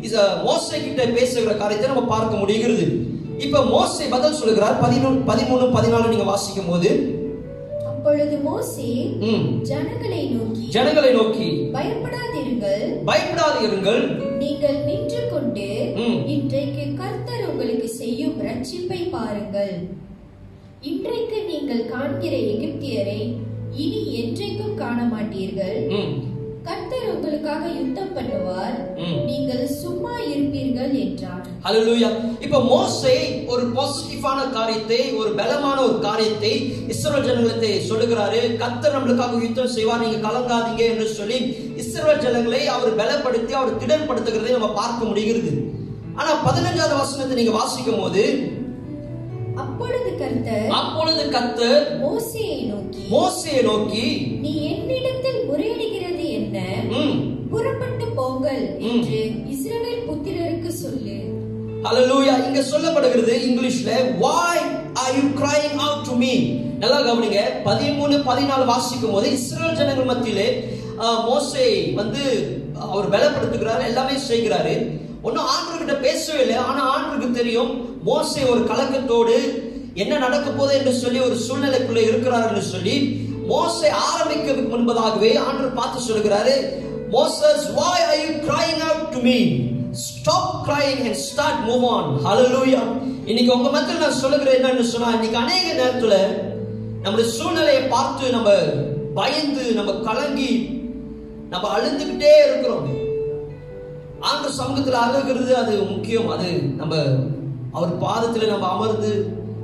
இத 0.00 0.16
மோசை 0.44 0.78
கிட்ட 0.78 1.04
பேசுகிற 1.16 1.54
காரியத்தை 1.54 1.88
நம்ம 1.88 2.04
பார்க்க 2.08 2.42
முடிகிறது. 2.42 2.86
இப்ப 3.44 3.60
மோசே 3.72 4.04
பதில் 4.12 4.36
சொல்லுகிறார். 4.38 4.76
பதினொன்று 4.82 5.22
பதிமூணு 5.30 5.64
பதினாலு 5.76 6.12
நீங்க 6.12 6.26
வாசிக்கும் 6.30 6.70
போது 6.70 6.90
அப்பொழுது 7.90 8.36
மோசே 8.48 8.88
ஜனங்களை 9.70 10.20
நோக்கி 10.34 10.66
ஜனங்களை 10.74 11.10
நோக்கி 11.16 11.48
பயப்படாதிருங்கள். 11.76 12.84
பயப்படாதீர்கள் 13.08 14.02
நீங்கள் 14.42 14.78
நின்று 14.88 15.22
கொண்டு. 15.32 15.68
இன்றைக்கு 16.34 16.84
கர்த்தர் 17.00 17.44
உங்களுக்கு 17.50 17.88
செய்யும் 18.00 18.36
ரட்சிப்பை 18.48 19.00
பாருங்கள். 19.16 19.74
இன்றைக்கு 20.90 21.38
நீங்கள் 21.50 21.84
காண்கிற 21.92 22.34
எகிப்தியரை 22.52 23.20
இனி 23.82 24.02
என்றைக்கும் 24.20 24.78
காண 24.82 24.98
மாட்டீர்கள் 25.14 25.78
கர்த்தர் 26.66 27.06
உங்களுக்காக 27.12 27.62
யுத்தம் 27.74 28.12
பண்ணுவார். 28.16 28.76
நீங்கள் 29.28 29.62
சும்மா 29.76 30.14
இருப்பீர்கள் 30.26 30.92
என்றார். 31.02 31.44
ஹalleluya 31.64 32.08
இப்ப 32.40 32.60
மோசே 32.66 33.14
ஒரு 33.52 33.64
பாசிட்டிவான 33.74 34.38
காரியத்தை 34.50 35.00
ஒரு 35.20 35.30
பலமான 35.34 35.76
ஒரு 35.82 35.98
காரியத்தை 36.00 36.52
இஸ்ரவேல் 36.92 37.26
ஜனங்களுக்கு 37.26 37.70
சொல்லுகிறாரு. 37.88 38.40
கர்த்தர் 38.62 38.96
நம்மளுக்காக 38.96 39.42
யுத்தம் 39.42 39.74
செய்வார் 39.74 40.04
நீங்க 40.04 40.20
கலங்காதீங்க 40.26 40.84
என்று 40.92 41.08
சொல்லி 41.18 41.38
இஸ்ரவேல் 41.82 42.24
ஜனங்களை 42.24 42.62
அவர் 42.68 42.98
பலப்படுத்தி 43.00 43.54
அவர் 43.58 43.80
திடன்படுத்துகிறதை 43.82 44.54
நம்ம 44.56 44.72
பார்க்க 44.80 45.10
முடிகிறது. 45.10 45.52
ஆனா 46.16 46.32
பதினஞ்சாவது 46.46 46.96
வசனத்தை 46.96 47.36
நீங்க 47.36 47.54
வாசிக்கும் 47.56 48.00
போது 48.00 48.24
அப்பொழுது 49.62 50.10
கர்த்தர் 50.20 50.68
அப்பொழுது 50.76 51.22
கர்த்தர் 51.32 51.80
மோசேயை 52.02 52.58
நோக்கி 52.70 53.00
மோசேயை 53.12 53.62
நோக்கி 53.66 54.04
நீ 54.42 54.52
என்னிடத்தில் 54.68 54.88
முறையிடுகிறது 54.88 54.98
என்ன 54.98 55.06
ம், 55.06 55.09
புறப்பட்டு 57.52 58.06
போங்கள். 58.18 58.62
என்று 58.90 59.20
இஸ்ரவேல் 59.54 60.06
புத்திரருக்கு 60.08 60.72
சொல்லு. 60.82 61.16
ஹalleluya. 61.84 62.34
இங்க 62.46 62.60
சொல்லப்படுகிறது 62.72 63.34
இங்கிலீஷ்ல 63.48 63.90
why 64.24 64.54
are 65.02 65.12
you 65.18 65.26
crying 65.40 65.76
out 65.86 66.00
to 66.08 66.14
me? 66.22 66.32
நல்லா 66.82 66.98
கவனிங்க. 67.08 67.40
13 67.66 68.18
14 68.28 68.66
வாசிக்கும் 68.72 69.14
போது 69.14 69.28
இஸ்ரேல் 69.38 69.78
ஜனங்கள் 69.80 70.10
மத்தியிலே 70.10 70.48
மோசே 71.28 71.66
வந்து 72.00 72.22
அவர் 72.86 73.12
பலப்படுத்துகிறார் 73.14 73.86
எல்லாமே 73.90 74.16
செய்கிறாரு. 74.30 74.74
ஒன்னும் 75.26 75.48
ஆண்டவர்கிட்ட 75.54 75.94
பேசவே 76.06 76.40
இல்லை. 76.44 76.58
ஆனா 76.68 76.82
ஆண்டவருக்கு 76.92 77.38
தெரியும் 77.40 77.72
மோசே 78.08 78.42
ஒரு 78.52 78.60
கலக்கத்தோடு 78.70 79.38
என்ன 80.02 80.12
நடக்க 80.24 80.48
போகுது 80.50 80.74
என்று 80.78 80.92
சொல்லி 81.02 81.20
ஒரு 81.28 81.36
சூழ்நிலைக்குள்ள 81.46 82.00
இருக்கிறார் 82.08 82.46
என்று 82.50 82.64
சொல்லி 82.72 82.94
மோசே 83.52 83.88
ஆரம்பிக்கிறதுக்கு 84.08 84.72
முன்பதாகவே 84.74 85.30
ஆண்டவர் 85.46 85.78
பார்த்து 85.80 86.08
சொல்கிறாரு 86.08 86.54
Moses 87.14 87.64
why 87.78 87.94
are 88.10 88.18
you 88.24 88.32
crying 88.46 88.80
out 88.88 89.00
to 89.14 89.20
me? 89.26 89.38
Stop 90.08 90.44
crying 90.66 91.00
and 91.08 91.16
start 91.28 91.56
move 91.68 91.84
on. 91.94 92.04
Hallelujah. 92.26 92.84
இன்னைக்கு 93.26 93.50
உங்க 93.56 93.70
மத்தியில் 93.70 94.02
நான் 94.02 94.20
சொல்லுகிறேன் 94.22 94.58
என்னன்னு 94.58 94.84
சொன்னா 94.92 95.08
இன்னைக்கு 95.12 95.38
அநேக 95.38 95.66
நேரத்துல 95.80 96.14
நம்மளுடைய 97.02 97.30
சூழ்நிலையை 97.38 97.82
பார்த்து 97.82 98.30
நம்ம 98.30 98.50
பயந்து 99.14 99.64
நம்ம 99.72 99.92
கலங்கி 99.92 100.52
நம்ம 101.50 101.68
அழுந்துகிட்டே 101.76 102.32
இருக்கிறோம். 102.46 102.86
ஆண்டு 104.20 104.48
சமூகத்தில் 104.50 105.02
அழுகிறது 105.04 105.56
அது 105.56 105.74
முக்கியம். 105.82 106.28
அது 106.28 106.50
நம்ம 106.80 106.94
அவர் 107.72 107.98
பாதத்தில் 107.98 108.48
நம்ம 108.48 108.68
அமர்ந்து 108.68 109.12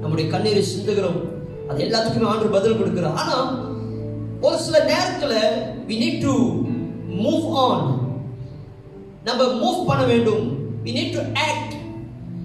நம்முடைய 0.00 0.30
கண்ணீரை 0.30 0.64
சிந்துகிறோம். 0.72 1.20
அது 1.70 1.84
எல்லாத்துக்குமே 1.84 2.30
ஆண்டு 2.32 2.54
பதில் 2.56 2.78
கொடுக்கிறோம் 2.80 3.18
ஆனா 3.22 3.36
ஒரு 4.40 4.58
சில 4.58 4.78
நேரத்துல 4.92 5.34
we 5.88 5.96
need 6.02 6.20
to 6.20 6.34
move 7.22 7.46
on 7.66 7.84
நம்ம 9.24 9.42
மூவ் 9.62 9.86
பண்ண 9.86 10.04
வேண்டும். 10.04 10.44
We 10.84 10.92
need 10.96 11.10
to 11.16 11.22
act. 11.48 11.70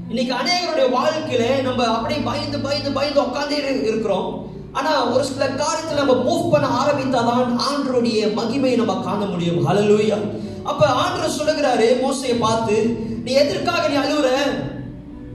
இன்னைக்கு 0.10 0.34
அநேகருடைய 0.34 0.88
வாழ்க்கையில 0.96 1.62
நம்ம 1.62 1.84
அப்படியே 1.86 2.20
பயந்து 2.20 2.60
பயந்து 2.60 2.92
பயந்து 2.92 3.22
உட்கார்ந்தே 3.22 3.84
இருக்கிறோம். 3.88 4.50
ஆனா 4.72 5.12
ஒரு 5.14 5.24
சில 5.24 5.48
காரியத்துல 5.48 5.96
நம்ம 5.96 6.14
மூவ் 6.28 6.52
பண்ண 6.52 6.68
ஆரம்பித்தாதான் 6.82 7.52
ஆண்டருடைய 7.68 8.20
மகிமையை 8.40 8.76
நம்ம 8.76 8.96
காண 9.04 9.26
முடியும். 9.26 9.68
அலலூயா 9.68 10.18
அப்ப 10.64 10.88
ஆண்டர் 11.04 11.38
சொல்லுகிறாரு 11.38 11.88
மோசையை 12.06 12.40
பார்த்து 12.40 12.76
நீ 13.24 13.32
எதற்காக 13.32 13.88
நீ 13.88 13.96
அழுகுற 13.96 14.30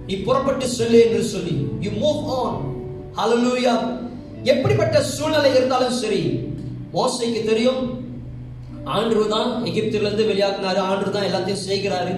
நீ 0.06 0.16
புறப்பட்டு 0.16 0.66
சொல்லு 0.68 0.98
என்று 1.06 1.22
சொல்லி. 1.24 1.54
யூ 1.80 1.90
மூவ் 1.90 2.24
ஆன் 2.40 2.56
ஹலலூயா 3.18 3.74
எப்படிப்பட்ட 4.42 5.02
சூழ்நிலை 5.02 5.50
இருந்தாலும் 5.54 5.98
சரி 6.02 6.22
மோசைக்கு 6.94 7.44
தெரியும் 7.44 8.05
ஆண்டு 8.94 9.22
தான் 9.34 9.50
எகிப்திலிருந்து 9.68 10.02
இருந்து 10.02 10.28
வெளியாக்குனாரு 10.30 11.10
தான் 11.14 11.26
எல்லாத்தையும் 11.28 11.64
செய்கிறாரு. 11.68 12.12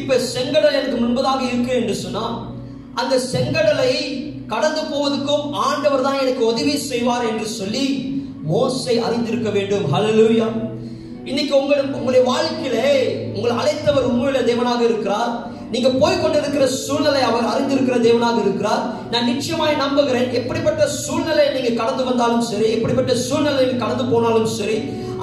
இப்ப 0.00 0.18
செங்கடல் 0.34 0.78
எனக்கு 0.78 0.98
முன்பதாக 1.02 1.40
இருக்கு 1.48 1.72
என்று 1.80 1.94
சொன்னா 2.04 2.24
அந்த 3.00 3.14
செங்கடலை 3.32 3.92
கடந்து 4.52 4.82
போவதற்கும் 4.90 5.46
ஆண்டவர் 5.66 6.04
தான் 6.06 6.20
எனக்கு 6.24 6.42
உதவி 6.52 6.74
செய்வார் 6.90 7.28
என்று 7.30 7.46
சொல்லி 7.60 7.84
மோசை 8.50 8.94
அறிந்திருக்க 9.06 9.50
வேண்டும். 9.56 9.86
ஹலலூயா 9.92 10.48
இன்னைக்கு 11.30 11.54
உங்களுக்கு 11.60 11.98
உங்களுடைய 11.98 12.22
வாழ்க்கையிலே 12.30 12.88
உங்களை 13.34 13.52
அழைத்தவர் 13.60 14.08
உண்மையில 14.10 14.40
தேவனாக 14.48 14.82
இருக்கிறார். 14.88 15.32
நீங்க 15.74 15.90
போய் 16.00 16.20
கொண்டிருக்கிற 16.22 16.64
சூழ்நிலை 16.84 17.22
அவர் 17.28 17.46
அறிந்திருக்கிற 17.52 17.96
தேவனாக 18.06 18.38
இருக்கிறார். 18.44 18.82
நான் 19.12 19.28
நிச்சயமாய் 19.32 19.82
நம்புகிறேன் 19.84 20.28
எப்படிப்பட்ட 20.40 20.82
சூழ்நிலை 21.04 21.46
நீங்க 21.54 21.70
கடந்து 21.80 22.02
வந்தாலும் 22.10 22.44
சரி 22.50 22.66
எப்படிப்பட்ட 22.78 23.14
சூழ்நிலை 23.28 23.68
கடந்து 23.84 24.06
போனாலும் 24.12 24.50
சரி 24.58 24.76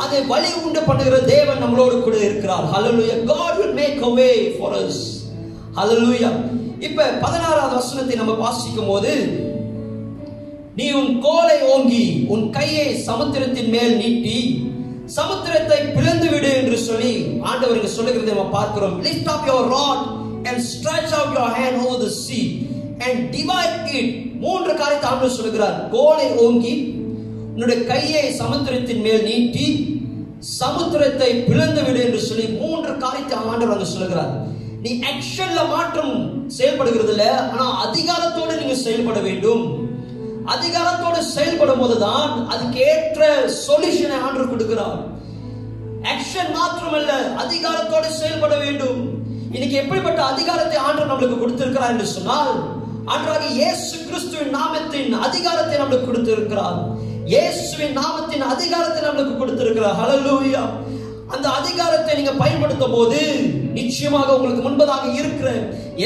அதை 0.03 0.19
வழி 0.31 0.51
உண்டு 0.65 0.81
பண்ணுகிற 0.88 1.17
தேவன் 1.33 1.62
நம்மளோடு 1.63 1.95
கூட 2.05 2.15
இருக்கிறார். 2.27 2.65
ஹalleluya 2.73 3.15
God 3.33 3.53
will 3.59 3.73
make 3.81 3.99
a 4.09 4.12
way 4.19 4.35
for 4.59 4.69
us. 4.83 4.97
ஹalleluya 5.77 6.29
இப்ப 6.88 6.99
16வது 7.23 7.75
வசனத்தை 7.79 8.15
நம்ம 8.19 8.33
வாசிக்கும் 8.43 8.89
போது 8.91 9.13
நீ 10.79 10.85
உன் 10.99 11.13
கோலை 11.25 11.57
ஓங்கி 11.73 12.03
உன் 12.33 12.45
கையை 12.57 12.88
சமுத்திரத்தின் 13.07 13.71
மேல் 13.75 13.95
நீட்டி 14.01 14.38
சமுத்திரத்தை 15.17 15.79
பிளந்து 15.95 16.27
விடு 16.33 16.49
என்று 16.59 16.77
சொல்லி 16.88 17.13
ஆண்டவர் 17.49 17.77
இங்க 17.79 17.91
சொல்லுகிறதை 17.97 18.31
நம்ம 18.33 18.49
பார்க்கிறோம். 18.57 18.95
Lift 19.07 19.27
up 19.33 19.43
your 19.51 19.62
rod 19.75 19.99
and 20.47 20.57
stretch 20.73 21.12
out 21.19 21.31
your 21.38 21.49
hand 21.59 21.75
over 21.83 21.97
the 22.05 22.12
sea 22.23 22.45
and 23.05 23.17
divide 23.35 23.77
it. 23.99 24.09
மூன்று 24.43 24.71
காரியத்தை 24.81 25.07
ஆண்டவர் 25.12 25.38
சொல்லுகிறார். 25.39 25.77
கோலை 25.95 26.27
ஓங்கி 26.45 26.73
உன்னுடைய 27.53 27.79
கையை 27.91 28.25
சமுத்திரத்தின் 28.41 29.03
மேல் 29.05 29.25
நீட்டி 29.29 29.67
சமுத்திரத்தை 30.59 31.29
பிளந்து 31.49 31.81
விடு 31.85 31.99
என்று 32.07 32.19
சொல்லி 32.27 32.45
மூன்று 32.59 32.91
காரியத்தை 33.03 33.38
ஆண்டவர் 33.49 33.73
வந்து 33.73 33.93
சொல்லுகிறார். 33.93 34.33
நீ 34.83 34.91
ஆக்ஷன்ல 35.12 35.62
மாற்றம் 35.73 36.13
செயல்படுகிறது 36.57 37.13
இல்ல 37.15 37.25
ஆனா 37.53 37.65
அதிகாரத்தோடு 37.85 38.53
நீங்க 38.62 38.75
செயல்பட 38.85 39.19
வேண்டும். 39.27 39.63
அதிகாரத்தோடு 40.55 41.19
செயல்படும் 41.35 41.81
போதுதான் 41.81 42.31
அதுக்கு 42.53 42.79
ஏற்ற 42.91 43.27
சொல்யூஷனை 43.65 44.17
ஆண்டவர் 44.25 44.51
கொடுக்கிறார். 44.53 44.99
ஆக்ஷன் 46.13 46.53
மாத்திரமல்ல 46.57 47.12
அதிகாரத்தோடு 47.43 48.09
செயல்பட 48.21 48.53
வேண்டும். 48.63 48.99
இன்னைக்கு 49.55 49.75
எப்படிப்பட்ட 49.81 50.21
அதிகாரத்தை 50.31 50.77
ஆண்டவர் 50.85 51.12
நம்மளுக்கு 51.12 51.41
கொடுத்திருக்கிறார் 51.41 51.93
என்று 51.95 52.07
சொன்னால் 52.15 52.53
ஆண்டவராக 53.12 53.45
இயேசு 53.59 53.93
கிறிஸ்துவின் 54.07 54.55
நாமத்தின் 54.57 55.13
அதிகாரத்தை 55.27 55.75
நம்மளுக்கு 55.79 56.09
கொடுத்திருக்கிறார். 56.09 56.79
இயேசுவின் 57.31 57.97
நாமத்தின் 57.99 58.43
அதிகாரத்தை 58.53 58.99
நம்மளுக்கு 59.05 59.33
கொடுத்திருக்கிறார். 59.39 59.97
ஹலலூயா 60.01 60.63
அந்த 61.33 61.47
அதிகாரத்தை 61.59 62.11
நீங்க 62.19 62.33
பயன்படுத்தும் 62.41 62.93
போது 62.95 63.19
நிச்சயமாக 63.79 64.35
உங்களுக்கு 64.37 64.63
முன்பதாக 64.67 65.05
இருக்கிற 65.21 65.49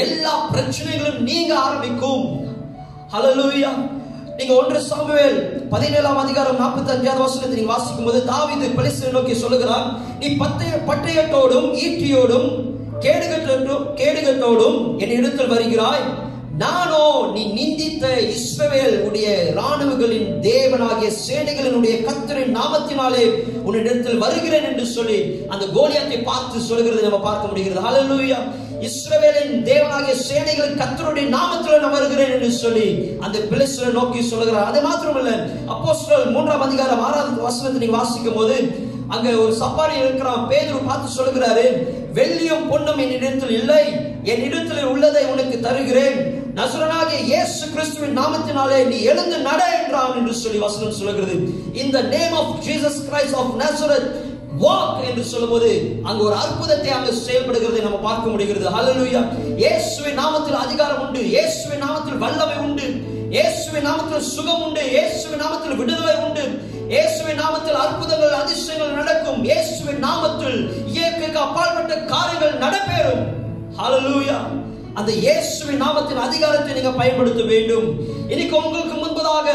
எல்லா 0.04 0.32
பிரச்சனைகளும் 0.54 1.22
நீங்க 1.30 1.52
ஆரம்பிக்கும். 1.66 2.24
ஹலலூயா 3.14 3.70
நீங்க 4.38 4.52
ஒன்று 4.60 4.78
சாமுவேல் 4.90 5.38
பதினேழாம் 5.72 6.20
அதிகாரம் 6.24 6.60
நாற்பத்தி 6.62 6.92
அஞ்சாவது 6.94 7.24
வசனத்தை 7.24 7.54
நீங்க 7.56 7.72
வாசிக்கும் 7.72 8.08
போது 8.08 8.20
தாவிது 8.32 8.68
பெலிஸ்தரை 8.78 9.12
நோக்கி 9.16 9.34
சொல்லுகிறான் 9.42 9.88
நீ 10.20 10.28
பட்டய 10.42 10.72
பட்டயத்தோடும் 10.90 11.68
ஈட்டியோடும் 11.84 12.48
கேடுகட்டோடும் 13.04 13.84
கேடுகட்டோடும் 14.00 14.78
என் 15.02 15.16
இடத்தில் 15.18 15.52
வருகிறாய். 15.54 16.04
நானோ 16.62 17.04
நீ 17.34 17.42
நிந்தித்த 17.56 18.04
இஸ்ரவேல் 18.34 18.96
உடைய 19.06 19.28
ராணுவங்களின் 19.56 20.28
தேவனாகிய 20.44 21.08
சேனைகளினுடைய 21.24 21.94
கத்தரின் 22.08 22.52
நாமத்தினாலே 22.58 23.24
உன்னிடத்தில் 23.68 24.20
வருகிறேன் 24.24 24.66
என்று 24.68 24.84
சொல்லி 24.96 25.18
அந்த 25.54 25.64
கோலியாத்தை 25.76 26.18
பார்த்து 26.28 26.60
சொல்கிறது 26.68 27.06
நம்ம 27.06 27.20
பார்க்க 27.26 27.50
முடிகிறது. 27.50 27.84
ஹalleluya 27.86 28.38
இஸ்ரவேலின் 28.88 29.52
தேவனாகிய 29.70 30.14
சேனைகள் 30.28 30.78
கத்தருடைய 30.80 31.26
நாமத்தில் 31.36 31.82
நான் 31.84 31.96
வருகிறேன் 31.96 32.34
என்று 32.36 32.50
சொல்லி 32.62 32.86
அந்த 33.24 33.36
பிலிஸ்தரை 33.50 33.90
நோக்கி 33.98 34.22
சொல்லுகிறார். 34.30 34.70
அது 34.70 34.80
மாத்திரமல்ல 34.86 35.32
அப்போஸ்தலர் 35.74 36.32
மூன்றாம் 36.36 36.64
அதிகாரம் 36.68 37.04
ஆறாவது 37.08 37.46
வசனத்தை 37.48 37.80
நீங்க 37.82 37.96
வாசிக்கும் 37.98 38.38
போது 38.38 38.56
அங்க 39.14 39.28
ஒரு 39.42 39.52
சப்பாரி 39.62 39.94
இருக்கிறான் 40.02 40.46
பேதுரு 40.52 40.78
பார்த்து 40.86 41.16
சொல்லுகிறாரு 41.18 41.66
வெள்ளியும் 42.18 42.68
பொண்ணும் 42.70 43.00
என் 43.04 43.16
இடத்தில் 43.18 43.56
இல்லை. 43.60 43.82
என் 44.32 44.44
இடத்தில் 44.48 44.90
உள்ளதை 44.92 45.22
உனக்கு 45.32 45.56
தருகிறேன். 45.66 46.18
நசுரனாகிய 46.58 47.20
இயேசு 47.30 47.62
கிறிஸ்துவின் 47.70 48.18
நாமத்தினாலே 48.18 48.76
நீ 48.90 48.98
எழுந்து 49.12 49.38
நட 49.46 49.62
என்றான் 49.78 50.18
என்று 50.18 50.34
சொல்லி 50.42 50.58
வசனம் 50.64 50.98
சொல்லுகிறது. 50.98 51.36
இந்த 51.82 51.96
name 52.12 52.34
of 52.40 52.52
Jesus 52.66 53.00
Christ 53.06 53.36
of 53.40 53.54
Nazareth 53.62 54.08
walk 54.62 55.00
என்று 55.08 55.22
சொல்லும்போது 55.30 55.70
அங்க 56.08 56.20
ஒரு 56.28 56.36
அற்புதத்தை 56.42 56.90
அங்கு 56.96 57.12
செயல்படுகிறது 57.24 57.86
நம்ம 57.86 57.98
பார்க்க 58.08 58.34
முடிகிறது. 58.34 58.66
ஹalleluya 58.76 59.22
இயேசுவின் 59.62 60.18
நாமத்தில் 60.22 60.58
அதிகாரம் 60.64 61.02
உண்டு. 61.06 61.22
இயேசுவின் 61.34 61.84
நாமத்தில் 61.86 62.20
வல்லமை 62.24 62.58
உண்டு. 62.66 62.86
இயேசுவின் 63.36 63.86
நாமத்தில் 63.88 64.28
சுகம் 64.34 64.62
உண்டு. 64.66 64.82
இயேசுவின் 64.96 65.42
நாமத்தில் 65.44 65.78
விடுதலை 65.80 66.16
உண்டு. 66.26 66.44
இயேசுவின் 66.94 67.40
நாமத்தில் 67.42 67.80
அற்புதங்கள் 67.84 68.40
அதிசயங்கள் 68.42 68.98
நடக்கும். 69.00 69.40
இயேசுவின் 69.48 70.02
நாமத்தில் 70.06 70.60
இயற்கைக்கு 70.94 71.40
அப்பாற்பட்ட 71.46 71.96
காரியங்கள் 72.14 72.62
நடைபெறும் 72.64 73.24
ஹalleluya 73.80 74.38
அந்த 74.98 75.12
இயேசுவின் 75.24 75.82
நாமத்தின் 75.84 76.24
அதிகாரத்தை 76.26 76.72
நீங்க 76.74 76.90
பயன்படுத்த 76.98 77.42
வேண்டும். 77.52 77.86
இன்னைக்கு 78.32 78.54
உங்களுக்கு 78.64 78.96
முன்பதாக 79.02 79.46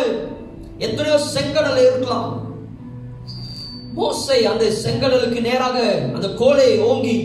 எத்தனையோ 0.86 1.18
செங்கடல் 1.34 1.80
இருக்கலாம். 1.86 2.30
மோசை 3.98 4.40
அந்த 4.52 4.66
செங்கடலுக்கு 4.84 5.40
நேராக 5.48 5.78
அந்த 6.16 6.28
கோலை 6.42 6.68
ஓங்கி 6.90 7.16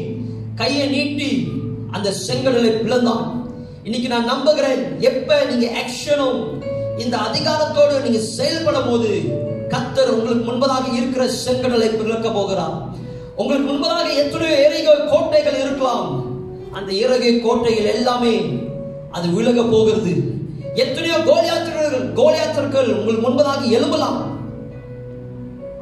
கையை 0.60 0.86
நீட்டி 0.94 1.30
அந்த 1.96 2.08
செங்கடலை 2.26 2.70
பிளந்தான். 2.84 3.26
இன்னைக்கு 3.86 4.08
நான் 4.12 4.30
நம்புகிறேன் 4.32 4.82
எப்ப 5.10 5.38
நீங்க 5.50 5.66
ஆக்ஷனும் 5.82 6.38
இந்த 7.04 7.16
அதிகாரத்தோடு 7.28 7.94
நீங்க 8.04 8.20
செயல்படும் 8.36 8.88
போது 8.90 9.10
கத்தர் 9.72 10.14
உங்களுக்கு 10.16 10.44
முன்பதாக 10.50 10.86
இருக்கிற 10.98 11.24
செங்கடலை 11.44 11.88
பிளக்க 11.96 12.28
போகிறார். 12.30 12.76
உங்களுக்கு 13.40 13.68
முன்பதாக 13.70 14.08
எத்தனையோ 14.22 14.56
எரிக 14.66 14.96
கோட்டைகள் 15.12 15.60
இருக்கலாம். 15.64 16.08
அந்த 16.74 16.92
இறகு 16.92 17.40
கோட்டைகள் 17.44 17.94
எல்லாமே 17.94 18.58
அது 19.10 19.28
விலக 19.28 19.62
போகிறது. 19.62 20.12
எத்தனையோ 20.74 21.16
கோலியாத்திரர்கள் 21.18 22.06
கோலியாத்திரர்கள் 22.14 22.88
உங்களுக்கு 22.94 23.26
முன்பதாக 23.26 23.70
எழும்பலாம். 23.70 24.33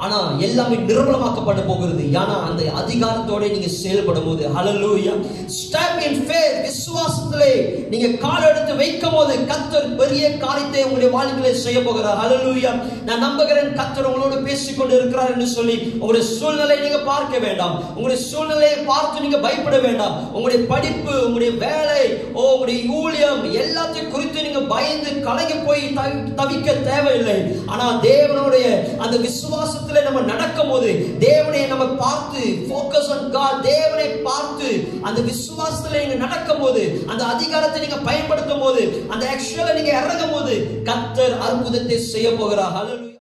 ஆனா 0.03 0.17
எல்லாமே 0.39 0.77
நிர்மலமாக்கப்பட 0.89 1.61
போகிறது. 1.67 2.03
ஏன்னா 2.13 2.37
அந்த 2.49 2.63
அதிகாரத்தோட 2.81 3.51
நீங்க 3.51 3.69
செயல்படும் 3.75 4.27
போது 4.27 4.49
ஹalleluya 4.57 5.13
ஸ்டெப் 5.57 6.01
இன் 6.07 6.21
ஃபேத் 6.27 6.59
விசுவாசத்திலே 6.67 7.51
நீங்க 7.89 8.09
கால் 8.19 8.49
எடுத்து 8.49 8.77
வைக்கும் 8.77 9.13
போது 9.13 9.35
கத்தர் 9.51 9.97
பெரிய 9.97 10.37
காரியத்தை 10.37 10.85
உங்களுடைய 10.85 11.11
வாழ்க்கையில 11.17 11.53
செய்ய 11.65 11.83
போகிறார் 11.83 12.19
ஹalleluya 12.23 12.73
நான் 13.05 13.19
நம்புகிறேன் 13.19 13.71
கத்தர் 13.73 14.03
உங்களோடு 14.03 14.39
பேசிக் 14.39 14.79
கொண்டு 14.79 14.95
இருக்கிறார் 14.95 15.33
என்று 15.33 15.47
சொல்லி 15.47 15.77
உங்களுடைய 15.93 16.35
சூழ்நிலை 16.35 16.79
நீங்க 16.81 16.99
பார்க்க 17.11 17.39
வேண்டாம். 17.39 17.77
உங்களுடைய 17.89 18.25
சூழ்நிலையை 18.25 18.79
பார்த்து 18.87 19.21
நீங்க 19.21 19.39
பயப்பட 19.39 19.79
வேண்டாம். 19.79 20.17
உங்களுடைய 20.33 20.67
படிப்பு 20.67 21.15
உங்களுடைய 21.27 21.53
வேலை 21.67 22.03
ஓ 22.35 22.43
உங்களுடைய 22.53 22.81
ஊழியம் 23.01 23.43
எல்லாத்தையும் 23.55 24.11
குறித்து 24.11 24.43
நீங்க 24.43 24.61
பயந்து 24.75 25.21
கலங்கி 25.21 25.55
போய் 25.67 25.85
தவி- 25.97 26.27
தவிக்க 26.41 26.69
தேவையில்லை. 26.83 27.39
ஆனா 27.67 28.01
தேவனுடைய 28.03 28.67
அந்த 28.99 29.17
விசுவாசத்தை 29.17 29.91
விசுவாசத்துல 29.95 30.09
நம்ம 30.09 30.21
நடக்கும் 30.31 30.71
போது 30.71 30.91
தேவனை 31.21 31.63
நம்ம 31.67 31.85
பார்த்து 31.99 32.43
ஃபோக்கஸ் 32.67 33.11
ஆன் 33.11 33.27
காட் 33.31 33.61
தேவனை 33.67 34.09
பார்த்து 34.25 34.69
அந்த 35.03 35.21
விசுவாசத்துல 35.23 36.01
நீங்க 36.03 36.19
நடக்கும் 36.25 36.63
போது 36.63 36.83
அந்த 37.07 37.23
அதிகாரத்தை 37.35 37.81
நீங்க 37.81 38.01
பயன்படுத்தும் 38.03 38.65
போது 38.65 38.83
அந்த 39.09 39.25
ஆக்சுவலா 39.29 39.79
நீங்க 39.79 39.95
இறங்கும் 39.95 40.35
போது 40.35 40.55
கத்தர் 40.89 41.41
அற்புதத்தை 41.41 41.99
செய்ய 42.07 42.31
போகிறார் 42.35 42.77
Hallelujah. 42.77 43.22